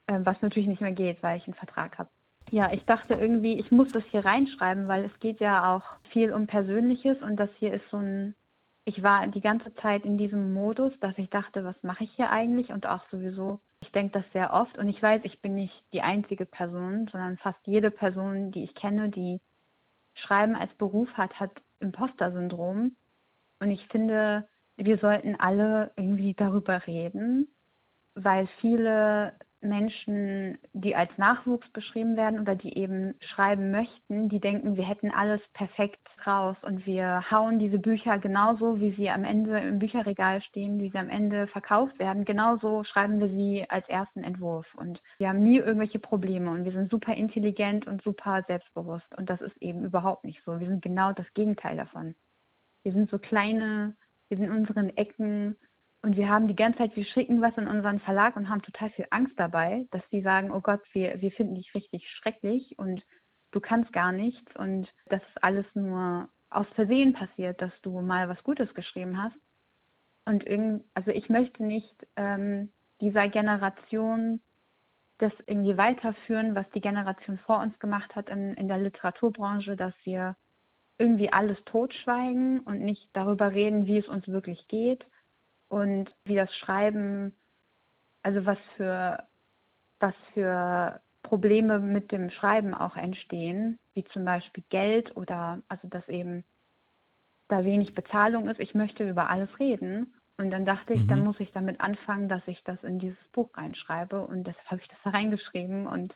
[0.06, 2.10] Ähm, was natürlich nicht mehr geht, weil ich einen Vertrag habe.
[2.50, 6.32] Ja, ich dachte irgendwie, ich muss das hier reinschreiben, weil es geht ja auch viel
[6.32, 8.34] um Persönliches und das hier ist so ein,
[8.84, 12.30] ich war die ganze Zeit in diesem Modus, dass ich dachte, was mache ich hier
[12.30, 12.70] eigentlich?
[12.70, 16.02] Und auch sowieso, ich denke das sehr oft und ich weiß, ich bin nicht die
[16.02, 19.40] einzige Person, sondern fast jede Person, die ich kenne, die
[20.14, 22.94] Schreiben als Beruf hat, hat Imposter-Syndrom.
[23.60, 27.48] Und ich finde, wir sollten alle irgendwie darüber reden,
[28.14, 29.32] weil viele
[29.64, 35.10] Menschen, die als Nachwuchs beschrieben werden oder die eben schreiben möchten, die denken, wir hätten
[35.10, 40.42] alles perfekt raus und wir hauen diese Bücher genauso, wie sie am Ende im Bücherregal
[40.42, 42.24] stehen, wie sie am Ende verkauft werden.
[42.24, 46.72] Genauso schreiben wir sie als ersten Entwurf und wir haben nie irgendwelche Probleme und wir
[46.72, 50.60] sind super intelligent und super selbstbewusst und das ist eben überhaupt nicht so.
[50.60, 52.14] Wir sind genau das Gegenteil davon.
[52.82, 53.96] Wir sind so kleine,
[54.28, 55.56] wir sind in unseren Ecken
[56.04, 58.90] und wir haben die ganze Zeit, wir schicken was in unseren Verlag und haben total
[58.90, 63.02] viel Angst dabei, dass sie sagen, oh Gott, wir, wir finden dich richtig schrecklich und
[63.52, 68.28] du kannst gar nichts und das ist alles nur aus Versehen passiert, dass du mal
[68.28, 69.34] was Gutes geschrieben hast.
[70.26, 74.42] Und irgend, also ich möchte nicht ähm, dieser Generation
[75.16, 79.94] das irgendwie weiterführen, was die Generation vor uns gemacht hat in, in der Literaturbranche, dass
[80.04, 80.36] wir
[80.98, 85.06] irgendwie alles totschweigen und nicht darüber reden, wie es uns wirklich geht
[85.68, 87.34] und wie das Schreiben,
[88.22, 89.22] also was für,
[90.00, 96.08] was für Probleme mit dem Schreiben auch entstehen, wie zum Beispiel Geld oder also dass
[96.08, 96.44] eben
[97.48, 98.60] da wenig Bezahlung ist.
[98.60, 100.14] Ich möchte über alles reden.
[100.36, 101.08] Und dann dachte ich, mhm.
[101.08, 104.20] dann muss ich damit anfangen, dass ich das in dieses Buch reinschreibe.
[104.20, 105.86] Und deshalb habe ich das da reingeschrieben.
[105.86, 106.14] Und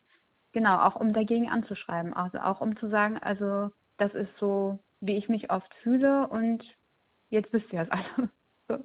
[0.53, 2.15] genau, auch um dagegen anzuschreiben.
[2.15, 6.65] Also auch um zu sagen, also das ist so, wie ich mich oft fühle und
[7.31, 8.31] jetzt wisst ihr es alle.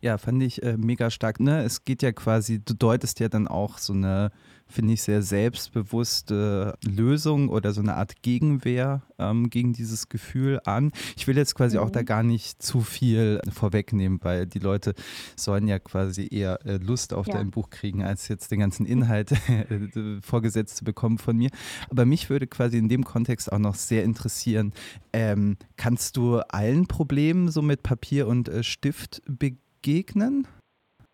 [0.00, 1.40] Ja, fand ich äh, mega stark.
[1.40, 1.62] Ne?
[1.62, 4.30] Es geht ja quasi, du deutest ja dann auch so eine
[4.70, 10.92] finde ich, sehr selbstbewusste Lösung oder so eine Art Gegenwehr ähm, gegen dieses Gefühl an.
[11.16, 11.82] Ich will jetzt quasi mhm.
[11.82, 12.06] auch da mhm.
[12.06, 14.94] gar nicht zu viel vorwegnehmen, weil die Leute
[15.36, 17.34] sollen ja quasi eher äh, Lust auf ja.
[17.34, 21.50] dein Buch kriegen, als jetzt den ganzen Inhalt äh, vorgesetzt zu bekommen von mir.
[21.90, 24.72] Aber mich würde quasi in dem Kontext auch noch sehr interessieren,
[25.12, 29.69] ähm, kannst du allen Problemen so mit Papier und äh, Stift begegnen?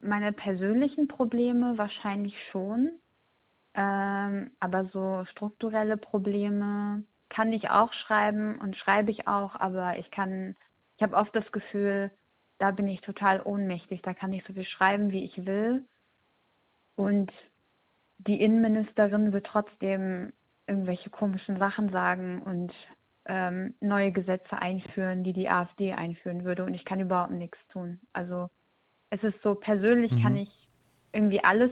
[0.00, 2.90] Meine persönlichen Probleme wahrscheinlich schon.
[3.74, 10.10] Ähm, aber so strukturelle Probleme kann ich auch schreiben und schreibe ich auch, aber ich
[10.10, 10.56] kann,
[10.96, 12.10] ich habe oft das Gefühl,
[12.58, 15.84] da bin ich total ohnmächtig, da kann ich so viel schreiben, wie ich will.
[16.94, 17.30] Und
[18.18, 20.32] die Innenministerin wird trotzdem
[20.66, 22.72] irgendwelche komischen Sachen sagen und
[23.26, 28.00] ähm, neue Gesetze einführen, die die AfD einführen würde und ich kann überhaupt nichts tun.
[28.12, 28.48] Also
[29.10, 30.22] es ist so, persönlich mhm.
[30.22, 30.50] kann ich
[31.12, 31.70] irgendwie alles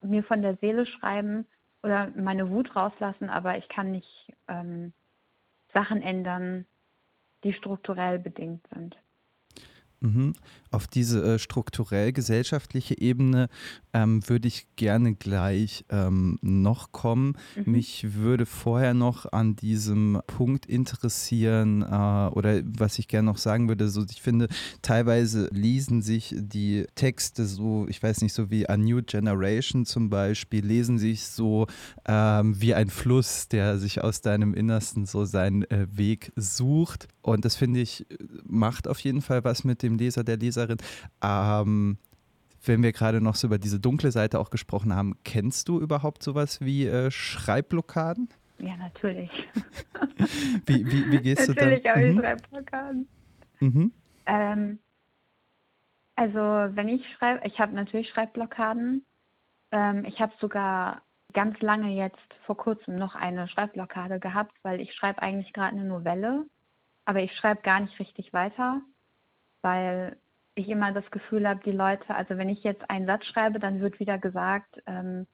[0.00, 1.46] mir von der Seele schreiben
[1.82, 4.92] oder meine Wut rauslassen, aber ich kann nicht ähm,
[5.72, 6.66] Sachen ändern,
[7.44, 8.96] die strukturell bedingt sind.
[10.02, 10.34] Mhm.
[10.72, 13.48] Auf diese äh, strukturell gesellschaftliche Ebene
[13.92, 17.36] ähm, würde ich gerne gleich ähm, noch kommen.
[17.56, 17.72] Mhm.
[17.72, 23.68] Mich würde vorher noch an diesem Punkt interessieren äh, oder was ich gerne noch sagen
[23.68, 24.48] würde, so ich finde,
[24.80, 30.10] teilweise lesen sich die Texte so, ich weiß nicht, so wie A New Generation zum
[30.10, 31.66] Beispiel, lesen sich so
[32.06, 37.06] ähm, wie ein Fluss, der sich aus deinem Innersten so seinen äh, Weg sucht.
[37.20, 38.04] Und das finde ich,
[38.44, 40.78] macht auf jeden Fall was mit dem Leser, der Leserin.
[41.22, 41.98] Ähm,
[42.64, 46.22] wenn wir gerade noch so über diese dunkle Seite auch gesprochen haben, kennst du überhaupt
[46.22, 48.28] sowas wie äh, Schreibblockaden?
[48.58, 49.30] Ja, natürlich.
[50.66, 51.64] wie, wie, wie gehst natürlich du da?
[51.64, 52.20] Natürlich habe ich mhm.
[52.20, 53.08] Schreibblockaden.
[53.60, 53.92] Mhm.
[54.26, 54.78] Ähm,
[56.14, 59.04] also wenn ich schreibe, ich habe natürlich Schreibblockaden.
[59.72, 61.02] Ähm, ich habe sogar
[61.32, 65.84] ganz lange jetzt vor kurzem noch eine Schreibblockade gehabt, weil ich schreibe eigentlich gerade eine
[65.84, 66.46] Novelle,
[67.04, 68.82] aber ich schreibe gar nicht richtig weiter,
[69.62, 70.16] weil
[70.54, 73.80] ich immer das Gefühl habe, die Leute, also wenn ich jetzt einen Satz schreibe, dann
[73.80, 75.26] wird wieder gesagt, ähm,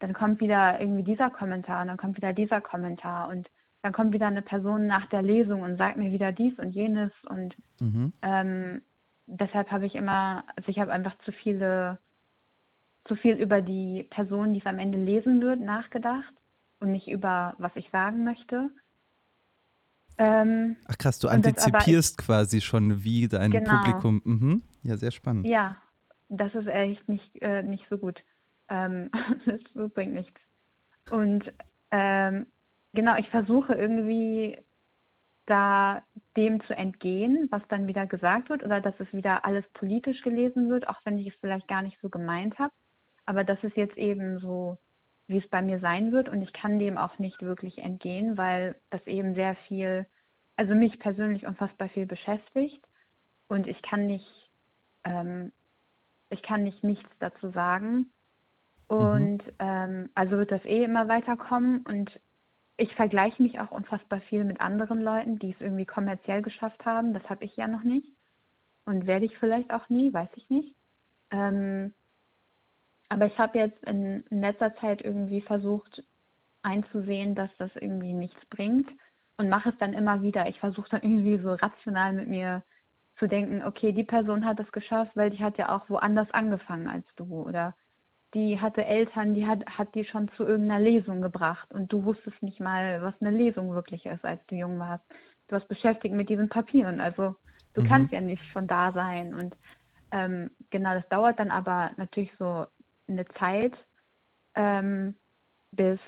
[0.00, 3.48] dann kommt wieder irgendwie dieser Kommentar und dann kommt wieder dieser Kommentar und
[3.82, 7.12] dann kommt wieder eine Person nach der Lesung und sagt mir wieder dies und jenes
[7.28, 8.12] und mhm.
[8.22, 8.82] ähm,
[9.26, 11.98] deshalb habe ich immer, also ich habe einfach zu viele,
[13.04, 16.32] zu viel über die Person, die es am Ende lesen wird, nachgedacht
[16.80, 18.70] und nicht über was ich sagen möchte.
[20.18, 23.78] Ähm, Ach krass, du antizipierst aber, quasi schon, wie dein genau.
[23.78, 24.22] Publikum.
[24.24, 24.62] Mhm.
[24.82, 25.46] Ja, sehr spannend.
[25.46, 25.76] Ja,
[26.28, 28.22] das ist echt nicht, äh, nicht so gut.
[28.68, 29.10] Ähm,
[29.74, 30.40] das bringt nichts.
[31.10, 31.52] Und
[31.90, 32.46] ähm,
[32.92, 34.58] genau, ich versuche irgendwie
[35.46, 36.02] da
[36.36, 40.70] dem zu entgehen, was dann wieder gesagt wird oder dass es wieder alles politisch gelesen
[40.70, 42.72] wird, auch wenn ich es vielleicht gar nicht so gemeint habe.
[43.26, 44.78] Aber das ist jetzt eben so,
[45.26, 48.74] wie es bei mir sein wird und ich kann dem auch nicht wirklich entgehen, weil
[48.90, 50.06] das eben sehr viel,
[50.56, 52.84] also mich persönlich unfassbar viel beschäftigt
[53.48, 54.50] und ich kann nicht,
[55.04, 55.52] ähm,
[56.30, 58.10] ich kann nicht nichts dazu sagen.
[58.90, 58.96] Mhm.
[58.96, 59.52] Und mhm.
[59.58, 62.10] ähm, also wird das eh immer weiterkommen und
[62.76, 67.14] ich vergleiche mich auch unfassbar viel mit anderen Leuten, die es irgendwie kommerziell geschafft haben.
[67.14, 68.08] Das habe ich ja noch nicht.
[68.84, 70.74] Und werde ich vielleicht auch nie, weiß ich nicht.
[71.30, 71.94] Ähm,
[73.12, 76.02] aber ich habe jetzt in, letzter Zeit irgendwie versucht
[76.62, 78.88] einzusehen, dass das irgendwie nichts bringt
[79.36, 80.48] und mache es dann immer wieder.
[80.48, 82.62] Ich versuche dann irgendwie so rational mit mir
[83.18, 86.88] zu denken, okay, die Person hat es geschafft, weil die hat ja auch woanders angefangen
[86.88, 87.24] als du.
[87.42, 87.74] Oder
[88.34, 92.42] die hatte Eltern, die hat, hat die schon zu irgendeiner Lesung gebracht und du wusstest
[92.42, 95.04] nicht mal, was eine Lesung wirklich ist, als du jung warst.
[95.48, 97.36] Du warst beschäftigt mit diesen Papieren, also
[97.74, 97.88] du mhm.
[97.88, 99.34] kannst ja nicht schon da sein.
[99.34, 99.54] Und
[100.12, 102.66] ähm, genau, das dauert dann aber natürlich so
[103.12, 103.74] eine Zeit,
[104.54, 105.14] ähm,
[105.70, 106.00] bis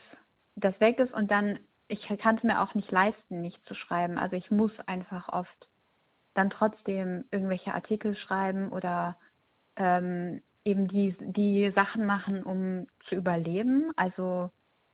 [0.57, 4.19] das weg ist und dann, ich kann es mir auch nicht leisten, nicht zu schreiben.
[4.19, 5.69] Also ich muss einfach oft
[6.35, 9.17] dann trotzdem irgendwelche Artikel schreiben oder
[9.77, 13.93] ähm, eben die, die Sachen machen, um zu überleben.
[13.97, 14.51] Also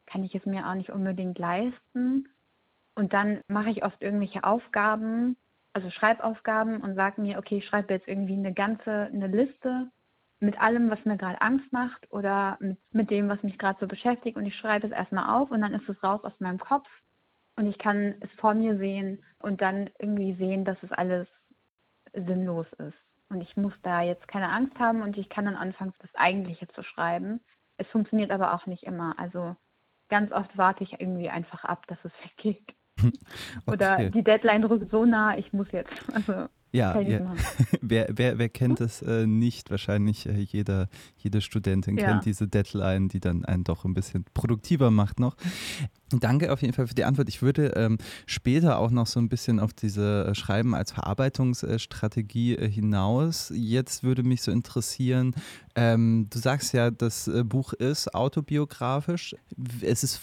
[0.07, 2.29] kann ich es mir auch nicht unbedingt leisten.
[2.94, 5.37] Und dann mache ich oft irgendwelche Aufgaben,
[5.73, 9.90] also Schreibaufgaben und sage mir, okay, ich schreibe jetzt irgendwie eine ganze, eine Liste
[10.40, 13.87] mit allem, was mir gerade Angst macht oder mit, mit dem, was mich gerade so
[13.87, 16.88] beschäftigt und ich schreibe es erstmal auf und dann ist es raus aus meinem Kopf
[17.57, 21.29] und ich kann es vor mir sehen und dann irgendwie sehen, dass es alles
[22.14, 22.96] sinnlos ist.
[23.29, 26.66] Und ich muss da jetzt keine Angst haben und ich kann dann anfangen, das Eigentliche
[26.68, 27.40] zu schreiben.
[27.76, 29.14] Es funktioniert aber auch nicht immer.
[29.18, 29.57] Also
[30.09, 32.74] ganz oft warte ich irgendwie einfach ab, dass es weggeht.
[33.66, 33.72] Okay.
[33.72, 35.92] Oder die Deadline rückt so nah, ich muss jetzt.
[36.12, 37.35] Also ja, ja.
[37.80, 39.70] wer, wer, wer kennt es äh, nicht?
[39.70, 42.06] Wahrscheinlich äh, jeder, jede Studentin ja.
[42.06, 45.37] kennt diese Deadline, die dann einen doch ein bisschen produktiver macht noch.
[46.12, 47.29] Danke auf jeden Fall für die Antwort.
[47.29, 52.57] Ich würde ähm, später auch noch so ein bisschen auf diese äh, Schreiben als Verarbeitungsstrategie
[52.57, 53.53] äh, hinaus.
[53.55, 55.35] Jetzt würde mich so interessieren,
[55.77, 59.37] ähm, du sagst ja, das äh, Buch ist autobiografisch.
[59.83, 60.20] Es ist,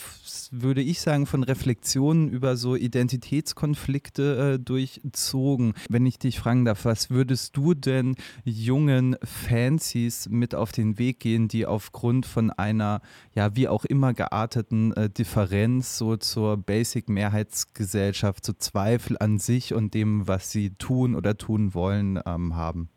[0.52, 5.74] würde ich sagen, von Reflexionen über so Identitätskonflikte äh, durchzogen.
[5.88, 11.22] Wenn ich dich fragen darf, was würdest du denn jungen Fancies mit auf den Weg
[11.22, 13.02] gehen, die aufgrund von einer,
[13.34, 19.74] ja, wie auch immer gearteten äh, Differenz Tendenz so zur Basic-Mehrheitsgesellschaft, zu Zweifel an sich
[19.74, 22.90] und dem, was sie tun oder tun wollen, ähm, haben?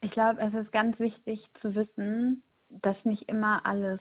[0.00, 4.00] Ich glaube, es ist ganz wichtig zu wissen, dass nicht immer alles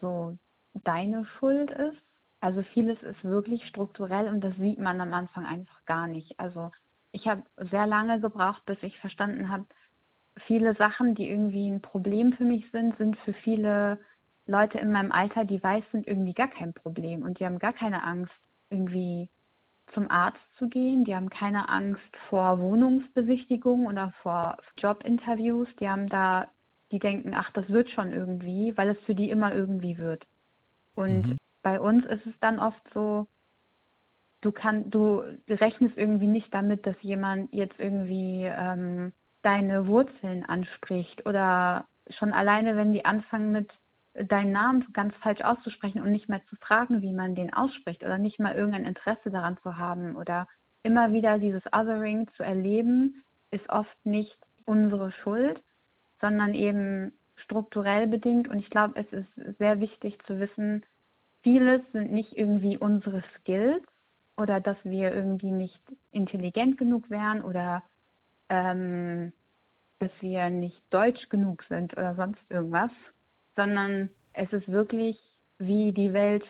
[0.00, 0.36] so
[0.84, 1.98] deine Schuld ist.
[2.40, 6.38] Also vieles ist wirklich strukturell und das sieht man am Anfang einfach gar nicht.
[6.38, 6.70] Also
[7.10, 9.66] ich habe sehr lange gebraucht, bis ich verstanden habe,
[10.46, 13.98] viele Sachen, die irgendwie ein Problem für mich sind, sind für viele
[14.52, 17.72] Leute in meinem Alter, die weiß sind, irgendwie gar kein Problem und die haben gar
[17.72, 18.32] keine Angst,
[18.70, 19.28] irgendwie
[19.94, 21.04] zum Arzt zu gehen.
[21.04, 25.68] Die haben keine Angst vor Wohnungsbesichtigungen oder vor Jobinterviews.
[25.80, 26.48] Die haben da,
[26.90, 30.24] die denken, ach, das wird schon irgendwie, weil es für die immer irgendwie wird.
[30.94, 31.38] Und mhm.
[31.62, 33.26] bei uns ist es dann oft so,
[34.42, 39.12] du kann, du rechnest irgendwie nicht damit, dass jemand jetzt irgendwie ähm,
[39.42, 43.70] deine Wurzeln anspricht oder schon alleine, wenn die anfangen mit
[44.14, 48.18] deinen Namen ganz falsch auszusprechen und nicht mehr zu fragen, wie man den ausspricht oder
[48.18, 50.46] nicht mal irgendein Interesse daran zu haben oder
[50.82, 55.60] immer wieder dieses Othering zu erleben, ist oft nicht unsere Schuld,
[56.20, 58.48] sondern eben strukturell bedingt.
[58.48, 60.84] Und ich glaube, es ist sehr wichtig zu wissen,
[61.42, 63.82] vieles sind nicht irgendwie unsere Skills
[64.36, 67.82] oder dass wir irgendwie nicht intelligent genug wären oder
[68.48, 69.32] ähm,
[69.98, 72.90] dass wir nicht deutsch genug sind oder sonst irgendwas,
[73.56, 75.18] sondern es ist wirklich,
[75.58, 76.44] wie die Welt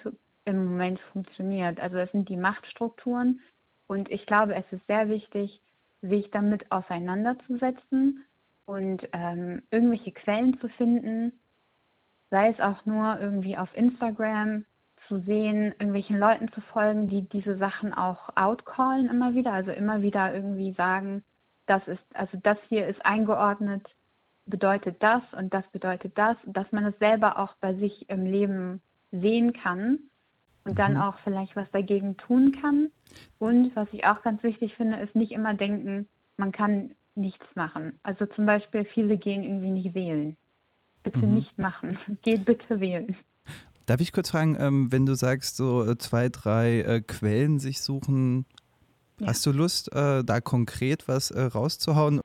[0.45, 1.81] im Moment funktioniert.
[1.81, 3.41] Also es sind die Machtstrukturen.
[3.87, 5.61] Und ich glaube, es ist sehr wichtig,
[6.01, 8.25] sich damit auseinanderzusetzen
[8.67, 11.33] und ähm, irgendwelche Quellen zu finden,
[12.31, 14.65] sei es auch nur irgendwie auf Instagram
[15.09, 20.03] zu sehen, irgendwelchen Leuten zu folgen, die diese Sachen auch outcallen immer wieder, also immer
[20.03, 21.23] wieder irgendwie sagen,
[21.67, 23.87] das ist, also das hier ist eingeordnet,
[24.53, 28.83] bedeutet das und das bedeutet das, dass man es selber auch bei sich im Leben
[29.11, 29.99] sehen kann
[30.65, 31.01] und dann mhm.
[31.01, 32.91] auch vielleicht was dagegen tun kann.
[33.39, 37.99] Und was ich auch ganz wichtig finde, ist nicht immer denken, man kann nichts machen.
[38.03, 40.37] Also zum Beispiel viele gehen irgendwie nicht wählen.
[41.03, 41.35] Bitte mhm.
[41.35, 41.99] nicht machen.
[42.23, 43.17] Geht bitte wählen.
[43.87, 47.81] Darf ich kurz fragen, ähm, wenn du sagst, so äh, zwei, drei äh, Quellen sich
[47.81, 48.45] suchen,
[49.19, 49.29] ja.
[49.29, 52.21] hast du Lust, äh, da konkret was rauszuhauen?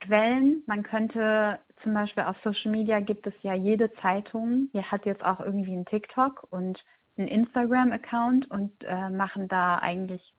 [0.00, 5.06] Quellen, man könnte zum Beispiel auf Social Media gibt es ja jede Zeitung, die hat
[5.06, 6.82] jetzt auch irgendwie einen TikTok und
[7.16, 10.34] einen Instagram-Account und äh, machen da eigentlich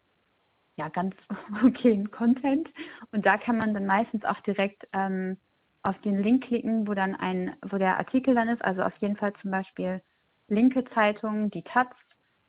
[0.75, 1.15] ja ganz
[1.63, 2.67] okayen Content.
[3.13, 5.37] Und da kann man dann meistens auch direkt ähm,
[5.83, 8.61] auf den Link klicken, wo dann ein, wo der Artikel dann ist.
[8.61, 10.01] Also auf jeden Fall zum Beispiel
[10.49, 11.87] linke Zeitung, die Taz,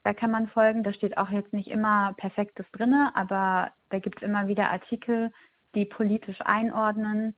[0.03, 0.83] da kann man folgen.
[0.83, 5.31] Da steht auch jetzt nicht immer Perfektes drin, aber da gibt es immer wieder Artikel,
[5.77, 7.37] die politisch einordnen.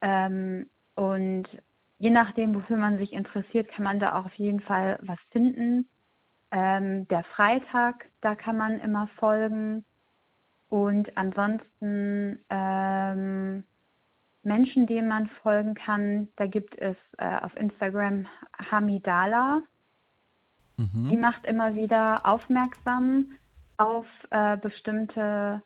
[0.00, 1.46] Ähm, und
[1.98, 5.88] je nachdem, wofür man sich interessiert, kann man da auch auf jeden Fall was finden.
[6.50, 9.84] Ähm, der Freitag, da kann man immer folgen.
[10.68, 13.64] Und ansonsten ähm,
[14.42, 18.26] Menschen, denen man folgen kann, da gibt es äh, auf Instagram
[18.70, 19.62] Hamidala.
[20.76, 21.08] Mhm.
[21.10, 23.32] Die macht immer wieder aufmerksam
[23.76, 25.62] auf äh, bestimmte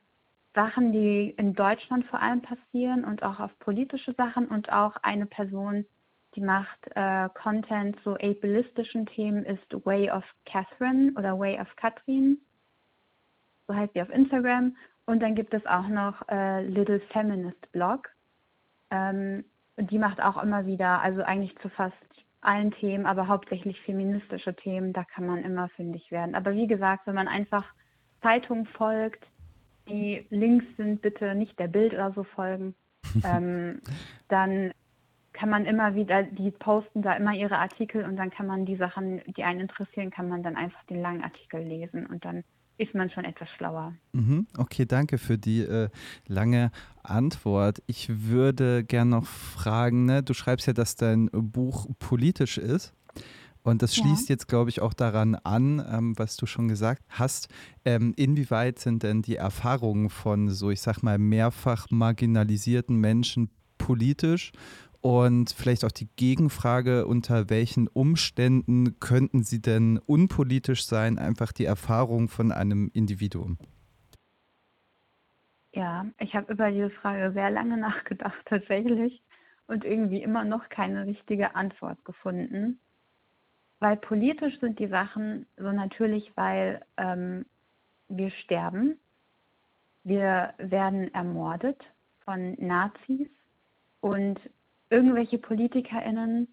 [0.59, 5.27] Sachen, die in Deutschland vor allem passieren und auch auf politische Sachen und auch eine
[5.27, 5.87] Person,
[6.35, 12.39] die macht äh, Content zu ableistischen Themen, ist Way of Catherine oder Way of Katrin.
[13.69, 14.77] So heißt sie auf Instagram.
[15.07, 18.09] Und dann gibt es auch noch äh, Little Feminist Blog.
[18.91, 19.45] Ähm,
[19.77, 21.95] die macht auch immer wieder, also eigentlich zu fast
[22.41, 26.35] allen Themen, aber hauptsächlich feministische Themen, da kann man immer fündig werden.
[26.35, 27.65] Aber wie gesagt, wenn man einfach
[28.23, 29.25] Zeitung folgt,
[29.89, 32.75] die Links sind bitte nicht der Bild oder so folgen,
[33.25, 33.81] ähm,
[34.29, 34.73] dann
[35.33, 38.77] kann man immer wieder, die posten da immer ihre Artikel und dann kann man die
[38.77, 42.43] Sachen, die einen interessieren, kann man dann einfach den langen Artikel lesen und dann
[42.77, 43.95] ist man schon etwas schlauer.
[44.13, 45.89] Mhm, okay, danke für die äh,
[46.27, 46.71] lange
[47.03, 47.83] Antwort.
[47.87, 52.95] Ich würde gerne noch fragen, ne, du schreibst ja, dass dein Buch politisch ist.
[53.63, 54.35] Und das schließt ja.
[54.35, 57.49] jetzt, glaube ich, auch daran an, ähm, was du schon gesagt hast.
[57.85, 64.53] Ähm, inwieweit sind denn die Erfahrungen von so, ich sag mal, mehrfach marginalisierten Menschen politisch
[65.01, 71.65] und vielleicht auch die Gegenfrage, unter welchen Umständen könnten sie denn unpolitisch sein, einfach die
[71.65, 73.59] Erfahrung von einem Individuum?
[75.73, 79.23] Ja, ich habe über diese Frage sehr lange nachgedacht tatsächlich
[79.69, 82.81] und irgendwie immer noch keine richtige Antwort gefunden.
[83.81, 87.47] Weil politisch sind die Sachen so natürlich, weil ähm,
[88.09, 88.99] wir sterben,
[90.05, 91.81] wir werden ermordet
[92.25, 93.29] von Nazis
[94.01, 94.41] und
[94.91, 96.49] irgendwelche PolitikerInnen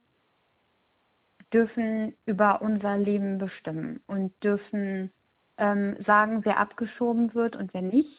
[1.54, 5.12] dürfen über unser Leben bestimmen und dürfen
[5.58, 8.10] ähm, sagen, wer abgeschoben wird und wer nicht.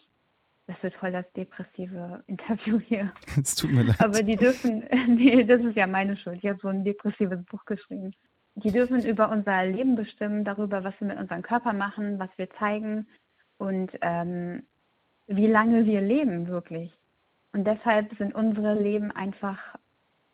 [0.67, 3.13] Das wird voll das depressive Interview hier.
[3.41, 4.01] Es tut mir leid.
[4.01, 6.39] Aber die dürfen, nee, das ist ja meine Schuld.
[6.43, 8.15] Ich habe so ein depressives Buch geschrieben.
[8.57, 12.49] Die dürfen über unser Leben bestimmen, darüber, was wir mit unserem Körper machen, was wir
[12.51, 13.07] zeigen
[13.59, 14.63] und ähm,
[15.27, 16.93] wie lange wir leben wirklich.
[17.53, 19.59] Und deshalb sind unsere Leben einfach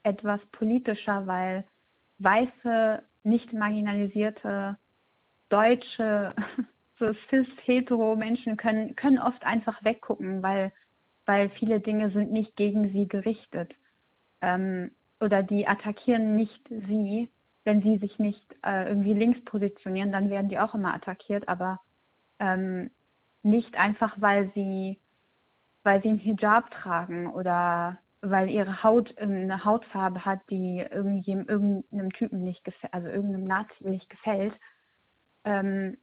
[0.03, 1.65] etwas politischer, weil
[2.19, 4.77] weiße, nicht marginalisierte
[5.49, 6.35] deutsche,
[6.99, 10.73] so cis-hetero Menschen können, können oft einfach weggucken, weil,
[11.27, 13.75] weil viele Dinge sind nicht gegen sie gerichtet.
[14.41, 17.29] Ähm, oder die attackieren nicht sie,
[17.65, 21.81] wenn sie sich nicht äh, irgendwie links positionieren, dann werden die auch immer attackiert, aber
[22.39, 22.91] ähm,
[23.43, 24.99] nicht einfach, weil sie,
[25.83, 32.45] weil sie einen Hijab tragen oder weil ihre Haut eine Hautfarbe hat, die irgendeinem Typen
[32.45, 34.55] nicht gefällt, also irgendeinem Nazi nicht gefällt.
[35.45, 35.99] Ähm,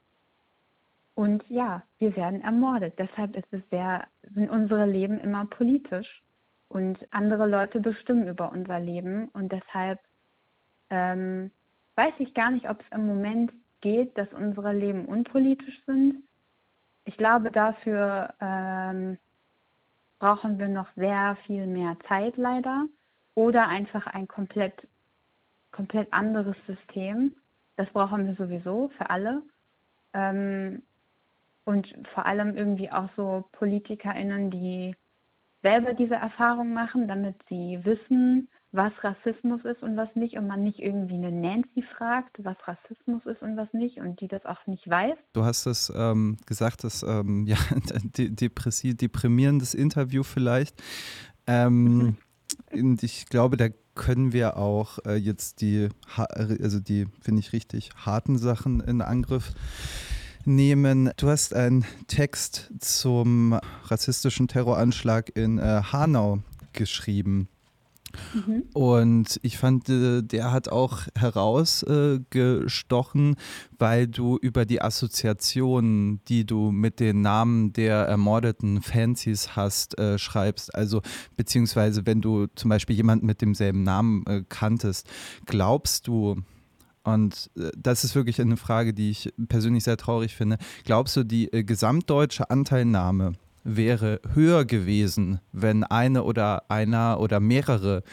[1.16, 2.94] und ja, wir werden ermordet.
[2.98, 6.22] Deshalb ist es sehr, sind unsere Leben immer politisch
[6.68, 9.30] und andere Leute bestimmen über unser Leben.
[9.30, 10.00] Und deshalb
[10.90, 11.52] ähm,
[11.96, 16.24] weiß ich gar nicht, ob es im Moment geht, dass unsere Leben unpolitisch sind.
[17.06, 19.18] Ich glaube, dafür ähm,
[20.20, 22.86] brauchen wir noch sehr viel mehr Zeit leider
[23.36, 24.74] oder einfach ein komplett,
[25.72, 27.36] komplett anderes System.
[27.78, 29.42] Das brauchen wir sowieso für alle.
[30.14, 30.84] Ähm,
[31.66, 34.96] und vor allem irgendwie auch so PolitikerInnen, die
[35.62, 40.64] selber diese Erfahrung machen, damit sie wissen, was Rassismus ist und was nicht und man
[40.64, 44.68] nicht irgendwie eine Nancy fragt, was Rassismus ist und was nicht und die das auch
[44.68, 45.18] nicht weiß.
[45.34, 47.58] Du hast es ähm, gesagt, das ähm, ja,
[48.16, 50.82] deprimierendes Interview vielleicht.
[51.48, 52.18] Ähm,
[52.72, 57.90] und ich glaube, da können wir auch äh, jetzt die, also die, finde ich richtig,
[57.98, 59.54] harten Sachen in Angriff
[60.50, 61.12] nehmen.
[61.16, 66.40] Du hast einen Text zum rassistischen Terroranschlag in äh, Hanau
[66.74, 67.48] geschrieben.
[68.34, 68.64] Mhm.
[68.74, 73.36] Und ich fand, äh, der hat auch herausgestochen,
[73.78, 80.18] weil du über die Assoziationen, die du mit den Namen der ermordeten Fancies hast, äh,
[80.18, 80.74] schreibst.
[80.74, 81.02] Also
[81.38, 85.08] beziehungsweise wenn du zum Beispiel jemanden mit demselben Namen äh, kanntest,
[85.46, 86.38] glaubst du,
[87.04, 90.58] und äh, das ist wirklich eine Frage, die ich persönlich sehr traurig finde.
[90.84, 93.34] Glaubst du, die äh, gesamtdeutsche Anteilnahme
[93.64, 98.04] wäre höher gewesen, wenn eine oder einer oder mehrere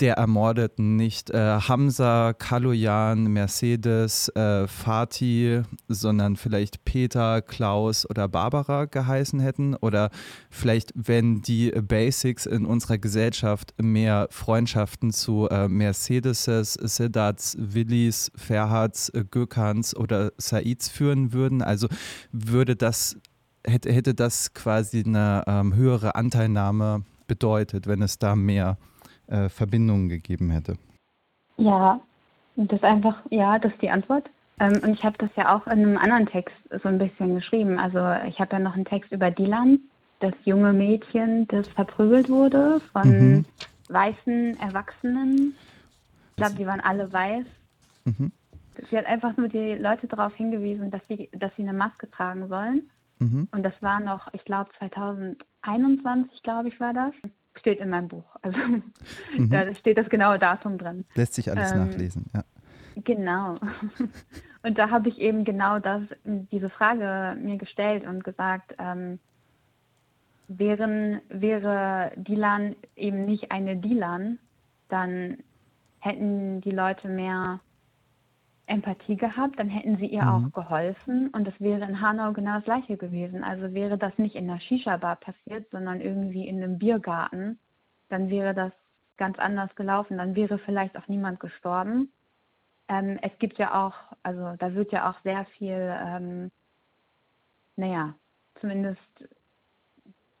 [0.00, 8.86] der Ermordeten nicht äh, Hamza, Kaloyan, Mercedes, äh, Fatih, sondern vielleicht Peter, Klaus oder Barbara
[8.86, 9.76] geheißen hätten?
[9.76, 10.10] Oder
[10.50, 19.12] vielleicht, wenn die Basics in unserer Gesellschaft mehr Freundschaften zu äh, Mercedeses, Siddats, Willis, Ferhats,
[19.30, 21.62] Gökans oder Saids führen würden?
[21.62, 21.86] Also
[22.32, 23.16] würde das
[23.66, 28.76] hätte, hätte das quasi eine ähm, höhere Anteilnahme bedeutet, wenn es da mehr
[29.26, 30.76] äh, Verbindungen gegeben hätte?
[31.56, 32.00] Ja,
[32.56, 34.28] das ist einfach, ja, das ist die Antwort.
[34.60, 37.78] Ähm, und ich habe das ja auch in einem anderen Text so ein bisschen geschrieben.
[37.78, 37.98] Also
[38.28, 39.80] ich habe ja noch einen Text über Dylan,
[40.20, 43.44] das junge Mädchen, das verprügelt wurde von mhm.
[43.88, 45.54] weißen Erwachsenen.
[46.30, 47.46] Ich glaube, die waren alle weiß.
[48.04, 48.32] Mhm.
[48.90, 52.48] Sie hat einfach nur die Leute darauf hingewiesen, dass sie, dass sie eine Maske tragen
[52.48, 52.90] sollen.
[53.22, 53.48] Mhm.
[53.52, 57.12] Und das war noch, ich glaube, 2021, glaube ich, war das.
[57.54, 58.24] Steht in meinem Buch.
[58.42, 58.58] Also
[59.36, 59.50] mhm.
[59.50, 61.04] da steht das genaue Datum drin.
[61.14, 62.44] Lässt sich alles ähm, nachlesen, ja.
[63.04, 63.58] Genau.
[64.62, 69.18] Und da habe ich eben genau das, diese Frage mir gestellt und gesagt, ähm,
[70.46, 74.38] wären, wäre Dilan eben nicht eine Dilan,
[74.88, 75.38] dann
[75.98, 77.60] hätten die Leute mehr
[78.66, 80.28] Empathie gehabt, dann hätten sie ihr mhm.
[80.28, 83.44] auch geholfen und es wäre in Hanau genau das gleiche gewesen.
[83.44, 87.58] Also wäre das nicht in der Shisha-Bar passiert, sondern irgendwie in einem Biergarten,
[88.08, 88.72] dann wäre das
[89.16, 90.18] ganz anders gelaufen.
[90.18, 92.10] Dann wäre vielleicht auch niemand gestorben.
[92.88, 96.50] Ähm, es gibt ja auch, also da wird ja auch sehr viel, ähm,
[97.76, 98.14] naja,
[98.60, 99.00] zumindest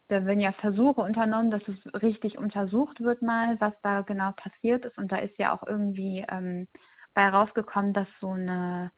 [0.08, 4.84] da werden ja Versuche unternommen, dass es richtig untersucht wird mal, was da genau passiert
[4.84, 4.98] ist.
[4.98, 6.68] Und da ist ja auch irgendwie ähm,
[7.14, 8.90] bei rausgekommen, dass so, eine,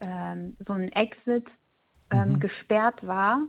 [0.00, 1.46] ähm, so ein Exit
[2.10, 2.40] ähm, mhm.
[2.40, 3.40] gesperrt war,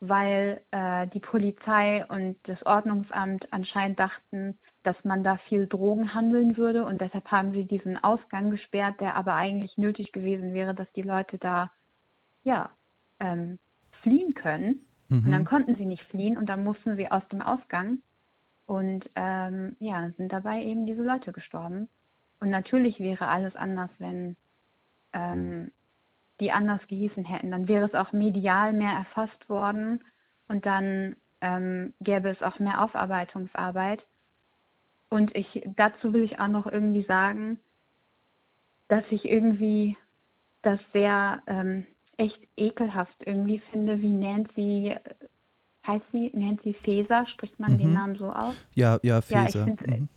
[0.00, 6.56] weil äh, die Polizei und das Ordnungsamt anscheinend dachten, dass man da viel Drogen handeln
[6.56, 10.90] würde und deshalb haben sie diesen Ausgang gesperrt, der aber eigentlich nötig gewesen wäre, dass
[10.92, 11.70] die Leute da
[12.44, 12.70] ja
[13.18, 13.58] ähm,
[14.02, 14.86] fliehen können.
[15.08, 15.26] Mhm.
[15.26, 17.98] Und dann konnten sie nicht fliehen und dann mussten sie aus dem Ausgang
[18.66, 21.88] und ähm, ja, sind dabei eben diese Leute gestorben.
[22.40, 24.36] Und natürlich wäre alles anders, wenn
[25.12, 25.70] ähm,
[26.40, 27.50] die anders gehießen hätten.
[27.50, 30.02] Dann wäre es auch medial mehr erfasst worden
[30.48, 34.02] und dann ähm, gäbe es auch mehr Aufarbeitungsarbeit.
[35.10, 37.58] Und ich, dazu will ich auch noch irgendwie sagen,
[38.88, 39.96] dass ich irgendwie
[40.62, 41.86] das sehr ähm,
[42.16, 44.96] echt ekelhaft irgendwie finde, wie Nancy,
[45.86, 47.78] heißt sie Nancy Faeser, spricht man mhm.
[47.78, 48.54] den Namen so aus?
[48.74, 49.40] Ja, ja, Faeser.
[49.40, 50.08] Ja, ich finde mhm.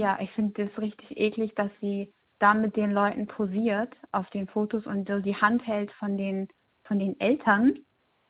[0.00, 4.48] Ja, ich finde das richtig eklig, dass sie da mit den Leuten posiert auf den
[4.48, 6.48] Fotos und so die Hand hält von den,
[6.84, 7.80] von den Eltern,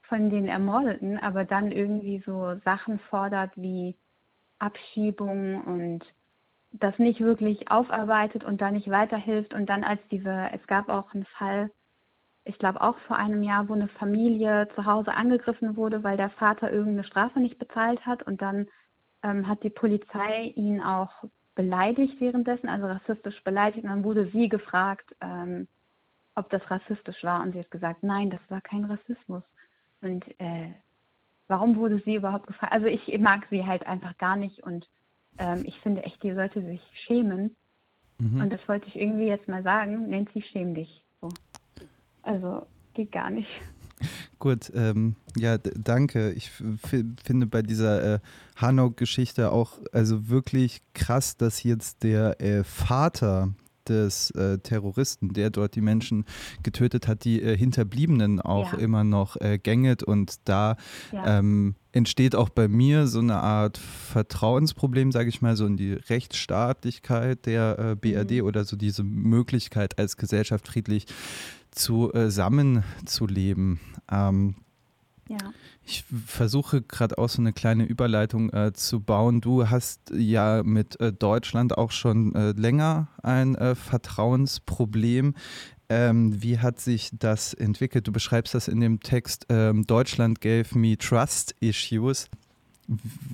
[0.02, 3.94] von den Ermordeten, aber dann irgendwie so Sachen fordert wie
[4.58, 6.04] Abschiebung und
[6.72, 9.54] das nicht wirklich aufarbeitet und da nicht weiterhilft.
[9.54, 11.70] Und dann als diese, es gab auch einen Fall,
[12.44, 16.30] ich glaube auch vor einem Jahr, wo eine Familie zu Hause angegriffen wurde, weil der
[16.30, 18.66] Vater irgendeine Strafe nicht bezahlt hat und dann
[19.22, 21.12] ähm, hat die Polizei ihn auch
[21.60, 23.84] beleidigt währenddessen, also rassistisch beleidigt.
[23.84, 25.68] Und dann wurde sie gefragt, ähm,
[26.34, 27.42] ob das rassistisch war.
[27.42, 29.42] Und sie hat gesagt, nein, das war kein Rassismus.
[30.00, 30.72] Und äh,
[31.48, 32.72] warum wurde sie überhaupt gefragt?
[32.72, 34.88] Also ich mag sie halt einfach gar nicht und
[35.38, 37.54] ähm, ich finde echt, die sollte sich schämen.
[38.18, 38.40] Mhm.
[38.40, 40.08] Und das wollte ich irgendwie jetzt mal sagen.
[40.08, 41.04] Nancy, schäm dich.
[41.20, 41.28] So.
[42.22, 43.50] Also geht gar nicht.
[44.40, 46.32] Gut, ähm, ja, danke.
[46.32, 48.18] Ich finde bei dieser äh,
[48.56, 53.50] Hanau-Geschichte auch also wirklich krass, dass jetzt der äh, Vater
[53.86, 56.24] des äh, Terroristen, der dort die Menschen
[56.62, 58.78] getötet hat, die äh, Hinterbliebenen auch ja.
[58.78, 60.76] immer noch äh, gänget und da
[61.12, 61.38] ja.
[61.38, 65.92] ähm, entsteht auch bei mir so eine Art Vertrauensproblem, sage ich mal, so in die
[65.92, 68.44] Rechtsstaatlichkeit der äh, BRD mhm.
[68.44, 71.06] oder so diese Möglichkeit als Gesellschaft friedlich
[71.70, 73.80] zusammenzuleben.
[74.10, 74.56] Ähm,
[75.28, 75.38] ja.
[75.84, 79.40] Ich versuche gerade auch so eine kleine Überleitung äh, zu bauen.
[79.40, 85.34] Du hast ja mit äh, Deutschland auch schon äh, länger ein äh, Vertrauensproblem.
[85.88, 88.06] Ähm, wie hat sich das entwickelt?
[88.06, 92.28] Du beschreibst das in dem Text, ähm, Deutschland gave me trust issues.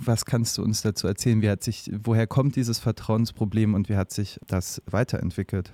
[0.04, 1.40] Was kannst du uns dazu erzählen?
[1.40, 5.72] Wie hat sich, woher kommt dieses Vertrauensproblem und wie hat sich das weiterentwickelt?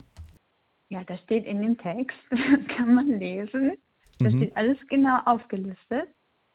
[0.92, 2.18] Ja, das steht in dem Text,
[2.76, 3.72] kann man lesen.
[4.18, 4.36] Da mhm.
[4.36, 6.06] steht alles genau aufgelistet.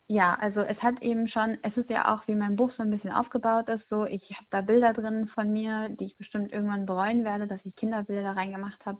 [0.07, 2.91] Ja, also es hat eben schon, es ist ja auch, wie mein Buch so ein
[2.91, 6.85] bisschen aufgebaut ist, so ich habe da Bilder drin von mir, die ich bestimmt irgendwann
[6.85, 8.99] bereuen werde, dass ich Kinderbilder reingemacht habe.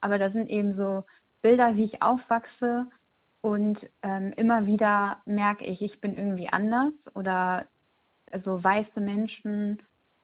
[0.00, 1.04] Aber da sind eben so
[1.42, 2.86] Bilder, wie ich aufwachse
[3.40, 7.66] und ähm, immer wieder merke ich, ich bin irgendwie anders oder
[8.32, 9.80] also weiße Menschen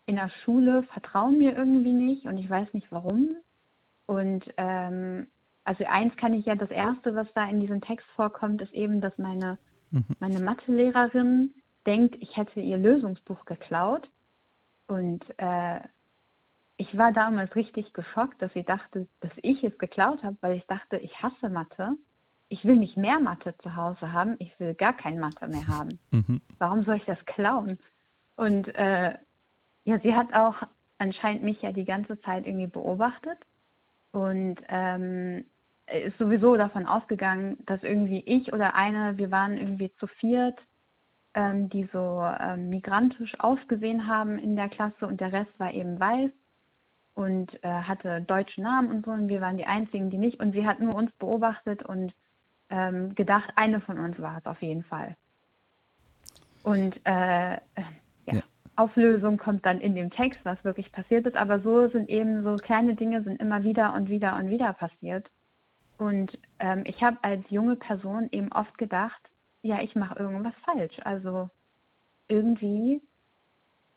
[0.06, 3.36] in der Schule vertrauen mir irgendwie nicht und ich weiß nicht warum.
[4.08, 5.26] Und ähm,
[5.64, 9.02] also eins kann ich ja, das erste, was da in diesem Text vorkommt, ist eben,
[9.02, 9.58] dass meine,
[9.90, 10.06] mhm.
[10.18, 11.52] meine Mathelehrerin
[11.86, 14.08] denkt, ich hätte ihr Lösungsbuch geklaut.
[14.86, 15.80] Und äh,
[16.78, 20.66] ich war damals richtig geschockt, dass sie dachte, dass ich es geklaut habe, weil ich
[20.66, 21.92] dachte, ich hasse Mathe.
[22.48, 25.98] Ich will nicht mehr Mathe zu Hause haben, ich will gar kein Mathe mehr haben.
[26.12, 26.40] Mhm.
[26.56, 27.78] Warum soll ich das klauen?
[28.36, 29.12] Und äh,
[29.84, 30.54] ja, sie hat auch
[30.96, 33.38] anscheinend mich ja die ganze Zeit irgendwie beobachtet
[34.12, 35.44] und ähm,
[35.86, 40.58] ist sowieso davon ausgegangen, dass irgendwie ich oder eine, wir waren irgendwie zu viert,
[41.34, 45.98] ähm, die so ähm, migrantisch ausgesehen haben in der Klasse und der Rest war eben
[45.98, 46.30] weiß
[47.14, 50.52] und äh, hatte deutsche Namen und so und wir waren die einzigen, die nicht und
[50.52, 52.12] sie hat nur uns beobachtet und
[52.70, 55.16] ähm, gedacht, eine von uns war es auf jeden Fall.
[56.62, 57.60] Und äh, ja,
[58.26, 58.42] ja.
[58.78, 62.56] Auflösung kommt dann in dem Text, was wirklich passiert ist, aber so sind eben so
[62.56, 65.28] kleine Dinge sind immer wieder und wieder und wieder passiert.
[65.98, 69.20] Und ähm, ich habe als junge Person eben oft gedacht,
[69.62, 70.96] ja, ich mache irgendwas falsch.
[71.02, 71.50] Also
[72.28, 73.02] irgendwie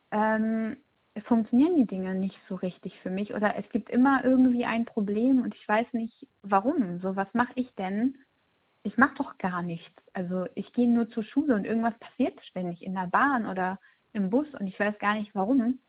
[0.10, 0.78] ähm,
[1.26, 5.44] funktionieren die Dinge nicht so richtig für mich oder es gibt immer irgendwie ein Problem
[5.44, 7.00] und ich weiß nicht warum.
[7.02, 8.16] So, was mache ich denn?
[8.82, 9.94] Ich mache doch gar nichts.
[10.14, 13.78] Also ich gehe nur zur Schule und irgendwas passiert ständig in der Bahn oder
[14.14, 15.80] im Bus und ich weiß gar nicht warum.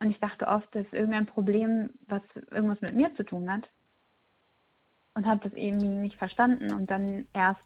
[0.00, 3.68] Und ich dachte oft, das ist irgendein Problem, was irgendwas mit mir zu tun hat.
[5.14, 6.72] Und habe das eben nicht verstanden.
[6.72, 7.60] Und dann erst,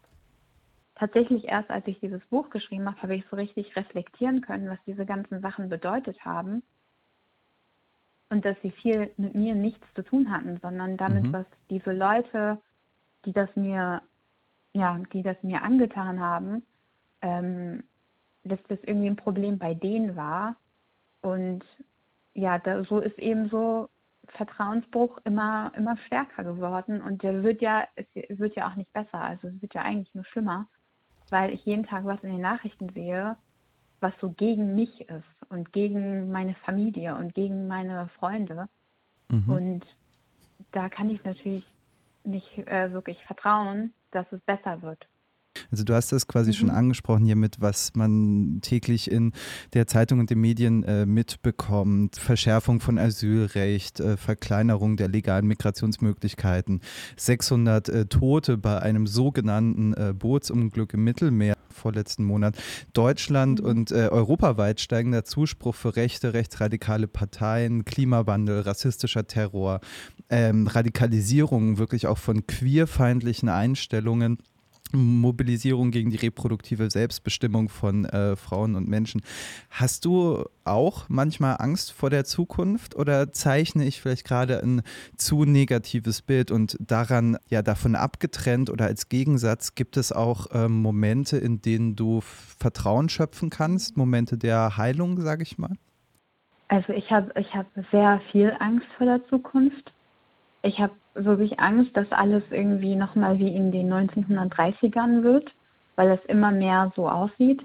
[0.95, 4.79] tatsächlich erst, als ich dieses Buch geschrieben habe, habe ich so richtig reflektieren können, was
[4.85, 6.63] diese ganzen Sachen bedeutet haben
[8.29, 11.33] und dass sie viel mit mir nichts zu tun hatten, sondern damit, mhm.
[11.33, 12.59] was diese Leute,
[13.25, 14.01] die das mir,
[14.73, 16.63] ja, die das mir angetan haben,
[17.21, 17.83] ähm,
[18.45, 20.55] dass das irgendwie ein Problem bei denen war.
[21.21, 21.63] Und
[22.33, 23.89] ja, da, so ist eben so
[24.29, 29.19] Vertrauensbruch immer, immer stärker geworden und der wird ja, es wird ja auch nicht besser,
[29.21, 30.67] also es wird ja eigentlich nur schlimmer,
[31.29, 33.37] weil ich jeden Tag was in den Nachrichten sehe,
[33.99, 38.67] was so gegen mich ist und gegen meine Familie und gegen meine Freunde.
[39.29, 39.49] Mhm.
[39.49, 39.85] Und
[40.71, 41.65] da kann ich natürlich
[42.23, 45.07] nicht äh, wirklich vertrauen, dass es besser wird.
[45.71, 46.55] Also du hast das quasi mhm.
[46.55, 49.33] schon angesprochen hiermit, was man täglich in
[49.73, 52.15] der Zeitung und den Medien äh, mitbekommt.
[52.17, 56.81] Verschärfung von Asylrecht, äh, Verkleinerung der legalen Migrationsmöglichkeiten,
[57.17, 62.55] 600 äh, Tote bei einem sogenannten äh, Bootsunglück im Mittelmeer vorletzten Monat.
[62.93, 63.67] Deutschland mhm.
[63.67, 69.81] und äh, europaweit steigender Zuspruch für rechte, rechtsradikale Parteien, Klimawandel, rassistischer Terror,
[70.29, 74.39] ähm, Radikalisierung wirklich auch von queerfeindlichen Einstellungen.
[74.95, 79.21] Mobilisierung gegen die reproduktive Selbstbestimmung von äh, Frauen und Menschen.
[79.69, 84.81] Hast du auch manchmal Angst vor der Zukunft oder zeichne ich vielleicht gerade ein
[85.17, 90.67] zu negatives Bild und daran ja davon abgetrennt oder als Gegensatz gibt es auch äh,
[90.67, 95.77] Momente, in denen du Vertrauen schöpfen kannst, Momente der Heilung, sage ich mal?
[96.67, 99.91] Also ich habe ich hab sehr viel Angst vor der Zukunft.
[100.63, 105.51] Ich habe wirklich Angst, dass alles irgendwie nochmal wie in den 1930ern wird,
[105.95, 107.61] weil es immer mehr so aussieht.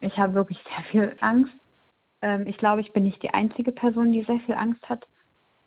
[0.00, 1.52] Ich habe wirklich sehr viel Angst.
[2.20, 5.06] Ähm, ich glaube, ich bin nicht die einzige Person, die sehr viel Angst hat.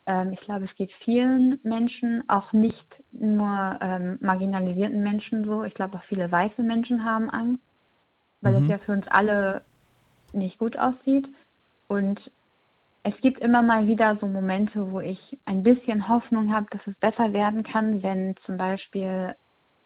[0.06, 5.64] Ähm, ich glaube, es geht vielen Menschen, auch nicht nur ähm, marginalisierten Menschen so.
[5.64, 7.62] Ich glaube, auch viele weiße Menschen haben Angst,
[8.40, 8.64] weil mhm.
[8.64, 9.62] es ja für uns alle
[10.32, 11.26] nicht gut aussieht.
[11.88, 12.20] Und
[13.08, 16.94] es gibt immer mal wieder so Momente, wo ich ein bisschen Hoffnung habe, dass es
[16.96, 19.36] besser werden kann, wenn zum Beispiel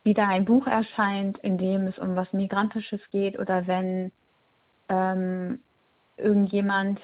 [0.04, 4.10] wieder ein Buch erscheint, in dem es um was Migrantisches geht oder wenn
[4.88, 5.60] ähm,
[6.16, 6.98] irgendjemand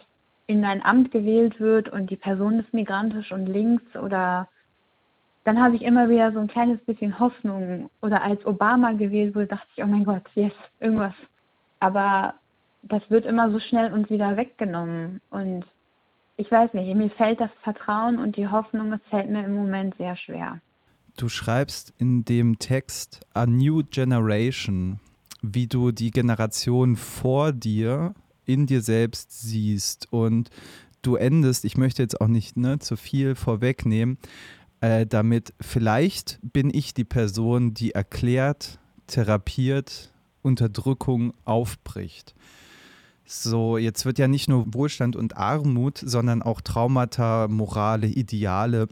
[0.46, 4.48] in ein Amt gewählt wird und die Person ist migrantisch und links oder
[5.44, 7.90] dann habe ich immer wieder so ein kleines bisschen Hoffnung.
[8.00, 11.14] Oder als Obama gewählt wurde, dachte ich, oh mein Gott, yes, irgendwas.
[11.78, 12.34] Aber
[12.82, 15.20] das wird immer so schnell uns wieder weggenommen.
[15.30, 15.64] Und
[16.36, 19.94] ich weiß nicht, mir fällt das Vertrauen und die Hoffnung, es fällt mir im Moment
[19.96, 20.60] sehr schwer.
[21.16, 25.00] Du schreibst in dem Text A New Generation,
[25.40, 28.14] wie du die Generation vor dir
[28.44, 30.50] in dir selbst siehst und
[31.02, 34.18] du endest, ich möchte jetzt auch nicht ne, zu viel vorwegnehmen,
[34.80, 40.12] äh, damit vielleicht bin ich die Person, die erklärt, therapiert,
[40.42, 42.34] Unterdrückung aufbricht.
[43.26, 48.88] So, jetzt wird ja nicht nur Wohlstand und Armut, sondern auch Traumata, Morale, Ideale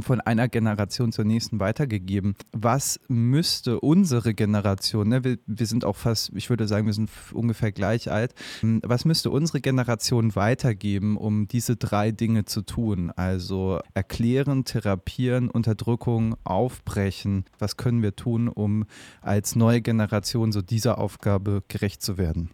[0.00, 2.34] von einer Generation zur nächsten weitergegeben.
[2.52, 7.10] Was müsste unsere Generation, ne, wir, wir, sind auch fast, ich würde sagen, wir sind
[7.32, 13.10] ungefähr gleich alt, hm, was müsste unsere Generation weitergeben, um diese drei Dinge zu tun?
[13.16, 17.44] Also erklären, therapieren, Unterdrückung, aufbrechen.
[17.58, 18.84] Was können wir tun, um
[19.20, 22.48] als neue Generation so dieser Aufgabe gerecht zu werden?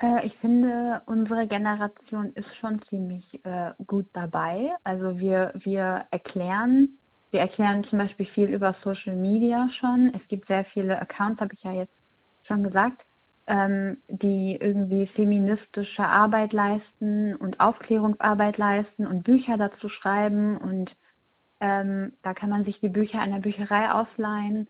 [0.00, 4.72] Äh, ich finde, unsere Generation ist schon ziemlich äh, gut dabei.
[4.84, 6.90] Also wir, wir erklären,
[7.30, 10.12] wir erklären zum Beispiel viel über Social Media schon.
[10.14, 11.94] Es gibt sehr viele Accounts, habe ich ja jetzt
[12.44, 13.02] schon gesagt,
[13.46, 20.58] ähm, die irgendwie feministische Arbeit leisten und Aufklärungsarbeit leisten und Bücher dazu schreiben.
[20.58, 20.94] Und
[21.60, 24.68] ähm, da kann man sich die Bücher einer Bücherei ausleihen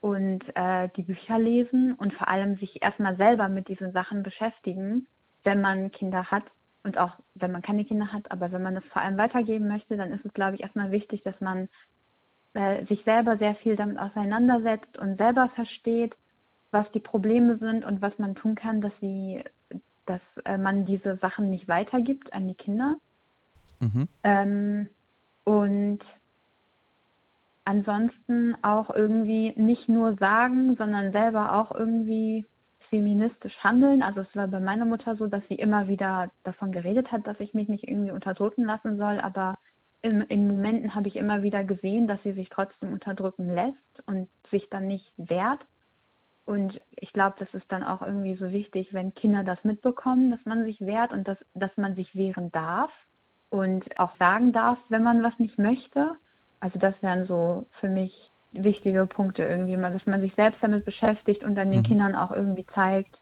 [0.00, 5.06] und äh, die Bücher lesen und vor allem sich erstmal selber mit diesen Sachen beschäftigen,
[5.44, 6.44] wenn man Kinder hat
[6.82, 9.96] und auch wenn man keine Kinder hat, aber wenn man das vor allem weitergeben möchte,
[9.96, 11.68] dann ist es, glaube ich, erstmal wichtig, dass man
[12.54, 16.14] äh, sich selber sehr viel damit auseinandersetzt und selber versteht,
[16.70, 19.42] was die Probleme sind und was man tun kann, dass sie,
[20.06, 22.96] dass äh, man diese Sachen nicht weitergibt an die Kinder.
[23.80, 24.08] Mhm.
[24.24, 24.88] Ähm,
[25.44, 26.00] und
[27.64, 32.46] ansonsten auch irgendwie nicht nur sagen, sondern selber auch irgendwie
[32.88, 34.02] feministisch handeln.
[34.02, 37.38] Also es war bei meiner Mutter so, dass sie immer wieder davon geredet hat, dass
[37.40, 39.58] ich mich nicht irgendwie unterdrücken lassen soll, aber
[40.02, 44.28] in, in Momenten habe ich immer wieder gesehen, dass sie sich trotzdem unterdrücken lässt und
[44.50, 45.60] sich dann nicht wehrt.
[46.46, 50.44] Und ich glaube, das ist dann auch irgendwie so wichtig, wenn Kinder das mitbekommen, dass
[50.44, 52.90] man sich wehrt und dass, dass man sich wehren darf
[53.50, 56.16] und auch sagen darf, wenn man was nicht möchte
[56.60, 60.84] also das wären so für mich wichtige Punkte irgendwie mal, dass man sich selbst damit
[60.84, 61.84] beschäftigt und dann den mhm.
[61.84, 63.18] Kindern auch irgendwie zeigt,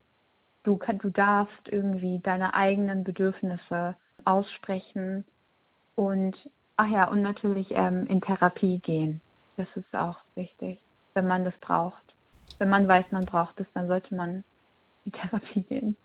[0.65, 5.25] du, kann, du darfst irgendwie deine eigenen Bedürfnisse aussprechen
[5.95, 6.37] und
[6.77, 9.21] ach ja, und natürlich ähm, in Therapie gehen.
[9.57, 10.79] Das ist auch wichtig,
[11.15, 12.03] wenn man das braucht.
[12.59, 14.45] Wenn man weiß, man braucht es, dann sollte man
[15.05, 15.97] in Therapie gehen.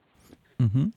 [0.63, 0.93] Mhm.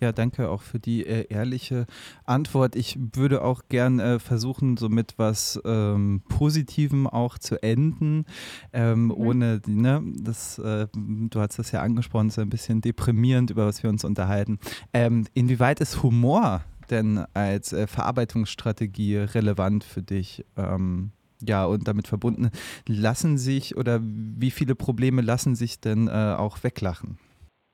[0.00, 1.86] Ja, danke auch für die äh, ehrliche
[2.24, 2.76] Antwort.
[2.76, 8.26] Ich würde auch gern äh, versuchen, so mit was ähm, Positivem auch zu enden,
[8.72, 9.10] ähm, mhm.
[9.12, 13.82] ohne, ne, das, äh, du hast das ja angesprochen, so ein bisschen deprimierend, über was
[13.82, 14.58] wir uns unterhalten.
[14.92, 20.44] Ähm, inwieweit ist Humor denn als äh, Verarbeitungsstrategie relevant für dich?
[20.56, 22.50] Ähm, ja, und damit verbunden,
[22.86, 27.18] lassen sich oder wie viele Probleme lassen sich denn äh, auch weglachen?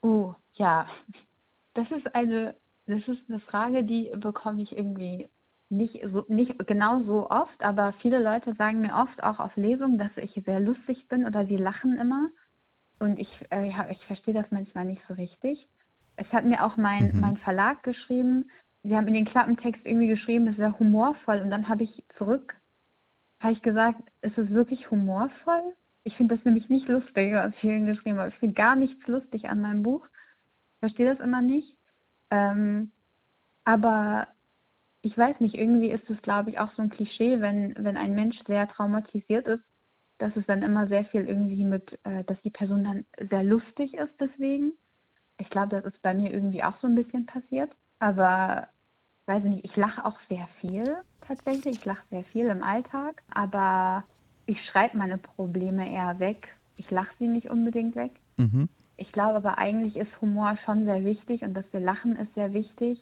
[0.03, 0.87] Oh, ja,
[1.75, 2.55] das ist eine,
[2.87, 5.29] das ist eine Frage, die bekomme ich irgendwie
[5.69, 9.99] nicht, so, nicht genau so oft, aber viele Leute sagen mir oft auch auf Lesungen,
[9.99, 12.29] dass ich sehr lustig bin oder sie lachen immer.
[12.99, 15.67] Und ich, äh, ja, ich verstehe das manchmal nicht so richtig.
[16.17, 17.21] Es hat mir auch mein, mhm.
[17.21, 18.51] mein Verlag geschrieben,
[18.83, 21.41] sie haben in den Klappentext irgendwie geschrieben, es wäre humorvoll.
[21.41, 22.57] Und dann habe ich zurück,
[23.39, 25.75] habe ich gesagt, ist es wirklich humorvoll?
[26.03, 28.31] Ich finde das nämlich nicht lustig, was ich hier geschrieben habe.
[28.31, 30.07] Ich finde gar nichts lustig an meinem Buch
[30.81, 31.75] verstehe das immer nicht.
[32.31, 32.91] Ähm,
[33.65, 34.29] aber
[35.03, 38.15] ich weiß nicht, irgendwie ist es, glaube ich, auch so ein Klischee, wenn, wenn ein
[38.15, 39.63] Mensch sehr traumatisiert ist,
[40.19, 43.95] dass es dann immer sehr viel irgendwie mit, äh, dass die Person dann sehr lustig
[43.95, 44.73] ist deswegen.
[45.39, 47.71] Ich glaube, das ist bei mir irgendwie auch so ein bisschen passiert.
[47.99, 48.69] Aber
[49.27, 51.79] weiß ich nicht, ich lache auch sehr viel tatsächlich.
[51.79, 54.05] Ich lache sehr viel im Alltag, aber
[54.47, 56.49] ich schreibe meine Probleme eher weg.
[56.77, 58.13] Ich lache sie nicht unbedingt weg.
[58.37, 58.69] Mhm.
[59.01, 62.53] Ich glaube aber eigentlich ist Humor schon sehr wichtig und dass wir lachen ist sehr
[62.53, 63.01] wichtig.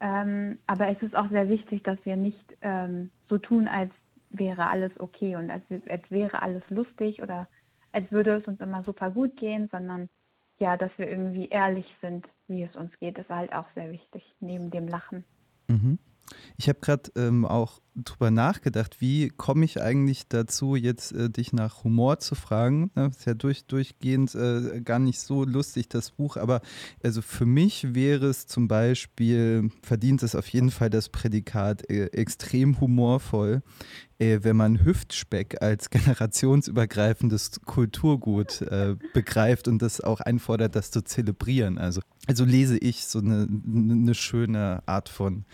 [0.00, 3.92] Ähm, aber es ist auch sehr wichtig, dass wir nicht ähm, so tun, als
[4.30, 7.48] wäre alles okay und als, als wäre alles lustig oder
[7.92, 10.08] als würde es uns immer super gut gehen, sondern
[10.58, 14.22] ja, dass wir irgendwie ehrlich sind, wie es uns geht, ist halt auch sehr wichtig,
[14.40, 15.22] neben dem Lachen.
[15.68, 15.98] Mhm.
[16.56, 21.52] Ich habe gerade ähm, auch drüber nachgedacht, wie komme ich eigentlich dazu, jetzt äh, dich
[21.52, 22.90] nach Humor zu fragen.
[22.94, 26.60] Das ne, ist ja durch, durchgehend äh, gar nicht so lustig, das Buch, aber
[27.02, 32.06] also für mich wäre es zum Beispiel, verdient es auf jeden Fall das Prädikat äh,
[32.06, 33.62] extrem humorvoll,
[34.18, 41.02] äh, wenn man Hüftspeck als generationsübergreifendes Kulturgut äh, begreift und das auch einfordert, das zu
[41.02, 41.78] zelebrieren.
[41.78, 45.46] Also, also lese ich so eine, eine schöne Art von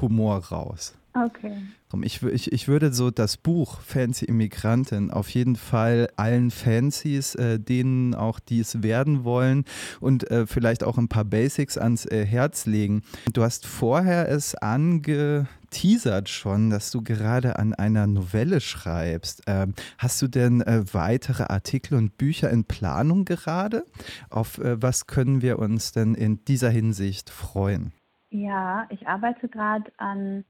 [0.00, 0.94] Humor raus.
[1.12, 1.56] Okay.
[2.02, 7.58] Ich, ich, ich würde so das Buch Fancy Immigrantin auf jeden Fall allen Fancies, äh,
[7.58, 9.64] denen auch, die es werden wollen
[9.98, 13.02] und äh, vielleicht auch ein paar Basics ans äh, Herz legen.
[13.32, 19.42] Du hast vorher es angeteasert schon, dass du gerade an einer Novelle schreibst.
[19.48, 23.84] Ähm, hast du denn äh, weitere Artikel und Bücher in Planung gerade?
[24.28, 27.92] Auf äh, was können wir uns denn in dieser Hinsicht freuen?
[28.30, 30.44] Ja, ich arbeite gerade an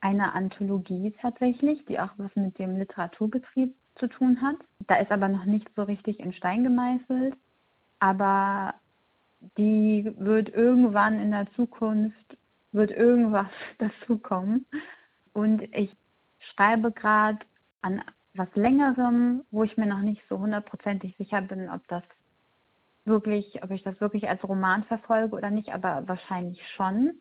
[0.00, 4.56] einer Anthologie tatsächlich, die auch was mit dem Literaturbetrieb zu tun hat.
[4.86, 7.34] Da ist aber noch nicht so richtig in Stein gemeißelt,
[8.00, 8.74] aber
[9.56, 12.36] die wird irgendwann in der Zukunft,
[12.72, 13.48] wird irgendwas
[13.78, 14.66] dazukommen.
[15.34, 15.94] Und ich
[16.40, 17.38] schreibe gerade
[17.82, 18.02] an
[18.34, 22.02] was längerem, wo ich mir noch nicht so hundertprozentig sicher bin, ob das
[23.04, 27.20] wirklich, ob ich das wirklich als Roman verfolge oder nicht, aber wahrscheinlich schon.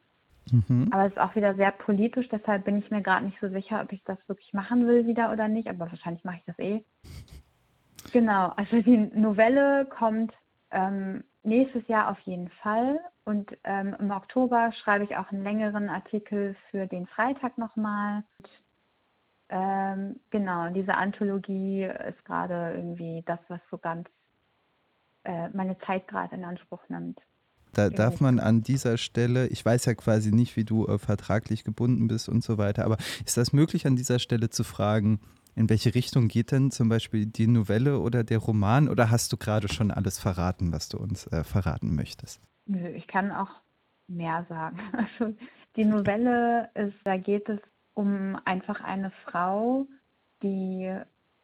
[0.51, 0.89] Mhm.
[0.91, 3.81] Aber es ist auch wieder sehr politisch, deshalb bin ich mir gerade nicht so sicher,
[3.81, 6.83] ob ich das wirklich machen will wieder oder nicht, aber wahrscheinlich mache ich das eh.
[8.11, 10.33] Genau, also die Novelle kommt
[10.71, 15.89] ähm, nächstes Jahr auf jeden Fall und ähm, im Oktober schreibe ich auch einen längeren
[15.89, 18.23] Artikel für den Freitag nochmal.
[19.49, 24.07] Ähm, genau, diese Anthologie ist gerade irgendwie das, was so ganz
[25.23, 27.19] äh, meine Zeit gerade in Anspruch nimmt.
[27.73, 31.63] Da darf man an dieser Stelle, ich weiß ja quasi nicht, wie du äh, vertraglich
[31.63, 35.21] gebunden bist und so weiter, aber ist das möglich an dieser Stelle zu fragen,
[35.55, 39.37] in welche Richtung geht denn zum Beispiel die Novelle oder der Roman oder hast du
[39.37, 42.41] gerade schon alles verraten, was du uns äh, verraten möchtest?
[42.65, 43.49] Nö, ich kann auch
[44.07, 44.79] mehr sagen.
[44.93, 45.33] Also
[45.75, 47.59] die Novelle ist, da geht es
[47.93, 49.87] um einfach eine Frau,
[50.43, 50.93] die,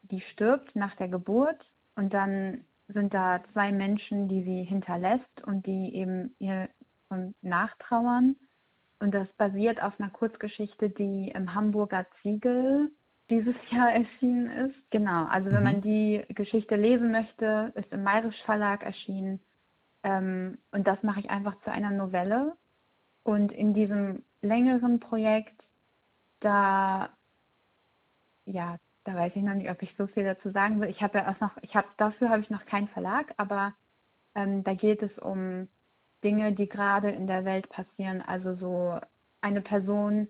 [0.03, 1.59] die stirbt nach der Geburt
[1.95, 6.70] und dann sind da zwei Menschen, die sie hinterlässt und die eben ihr
[7.42, 8.36] nachtrauern.
[9.00, 12.92] Und das basiert auf einer Kurzgeschichte, die im Hamburger Ziegel
[13.30, 14.92] dieses Jahr erschienen ist.
[14.92, 15.64] Genau, also wenn mhm.
[15.64, 19.40] man die Geschichte lesen möchte, ist im Mayrisch Verlag erschienen.
[20.04, 22.56] Ähm, und das mache ich einfach zu einer Novelle.
[23.24, 25.62] Und in diesem längeren Projekt,
[26.40, 27.10] da
[28.46, 28.78] ja,
[29.08, 30.89] da weiß ich noch nicht, ob ich so viel dazu sagen will.
[30.89, 33.74] Ich habe ja auch noch, ich habe dafür habe ich noch keinen Verlag, aber
[34.36, 35.70] ähm, da geht es um
[36.26, 38.22] Dinge, die gerade in der Welt passieren.
[38.22, 38.99] Also so
[39.39, 40.28] eine Person,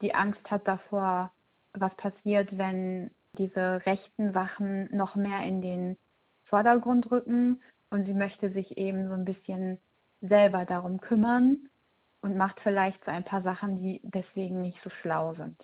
[0.00, 1.32] die Angst hat davor,
[1.74, 5.98] was passiert, wenn diese rechten Wachen noch mehr in den
[6.46, 7.60] Vordergrund rücken
[7.90, 9.76] und sie möchte sich eben so ein bisschen
[10.22, 11.58] selber darum kümmern
[12.22, 15.58] und macht vielleicht so ein paar Sachen, die deswegen nicht so schlau sind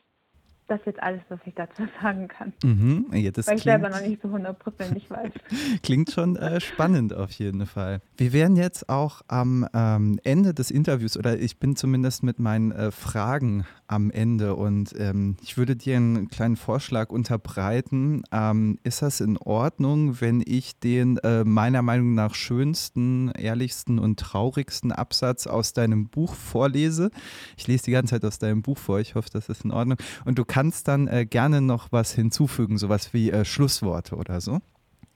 [0.70, 2.52] das ist jetzt alles, was ich dazu sagen kann.
[2.62, 5.32] Mhm, ja, Weil ich klingt, selber noch nicht so hundertprozentig weiß.
[5.82, 8.00] Klingt schon äh, spannend auf jeden Fall.
[8.16, 12.70] Wir werden jetzt auch am ähm, Ende des Interviews, oder ich bin zumindest mit meinen
[12.70, 18.22] äh, Fragen am Ende und ähm, ich würde dir einen kleinen Vorschlag unterbreiten.
[18.30, 24.20] Ähm, ist das in Ordnung, wenn ich den äh, meiner Meinung nach schönsten, ehrlichsten und
[24.20, 27.10] traurigsten Absatz aus deinem Buch vorlese?
[27.56, 29.98] Ich lese die ganze Zeit aus deinem Buch vor, ich hoffe, das ist in Ordnung.
[30.24, 34.42] Und du kannst kannst dann äh, gerne noch was hinzufügen, sowas wie äh, Schlussworte oder
[34.42, 34.60] so.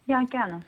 [0.07, 0.61] Ja, gerne.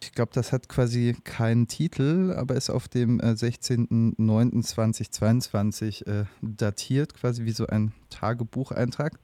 [0.00, 7.14] Ich glaube, das hat quasi keinen Titel, aber ist auf dem äh, 16.09.2022 äh, datiert,
[7.14, 9.20] quasi wie so ein Tagebucheintrag.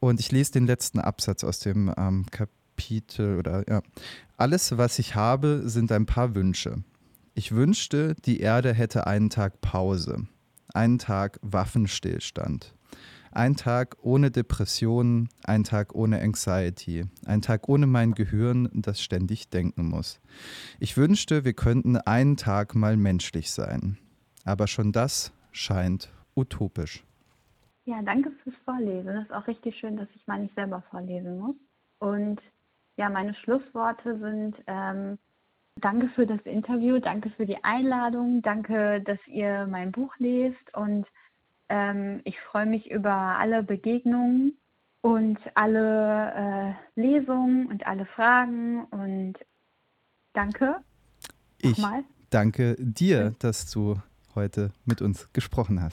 [0.00, 3.80] Und ich lese den letzten Absatz aus dem ähm, Kapitel oder ja.
[4.36, 6.84] Alles, was ich habe, sind ein paar Wünsche.
[7.32, 10.28] Ich wünschte, die Erde hätte einen Tag Pause,
[10.74, 12.75] einen Tag Waffenstillstand,
[13.36, 19.50] ein Tag ohne Depressionen, ein Tag ohne Anxiety, ein Tag ohne mein Gehirn, das ständig
[19.50, 20.20] denken muss.
[20.80, 23.98] Ich wünschte, wir könnten einen Tag mal menschlich sein.
[24.44, 27.04] Aber schon das scheint utopisch.
[27.84, 29.06] Ja, danke fürs Vorlesen.
[29.06, 31.56] Das ist auch richtig schön, dass ich mal nicht selber vorlesen muss.
[31.98, 32.40] Und
[32.96, 35.18] ja, meine Schlussworte sind ähm,
[35.82, 41.06] Danke für das Interview, danke für die Einladung, danke, dass ihr mein Buch lest und
[41.68, 44.58] ähm, ich freue mich über alle Begegnungen
[45.00, 49.34] und alle äh, Lesungen und alle Fragen und
[50.32, 50.76] danke.
[51.58, 52.04] Ich Nochmal.
[52.30, 53.96] danke dir, dass du
[54.34, 55.84] heute mit uns gesprochen hast.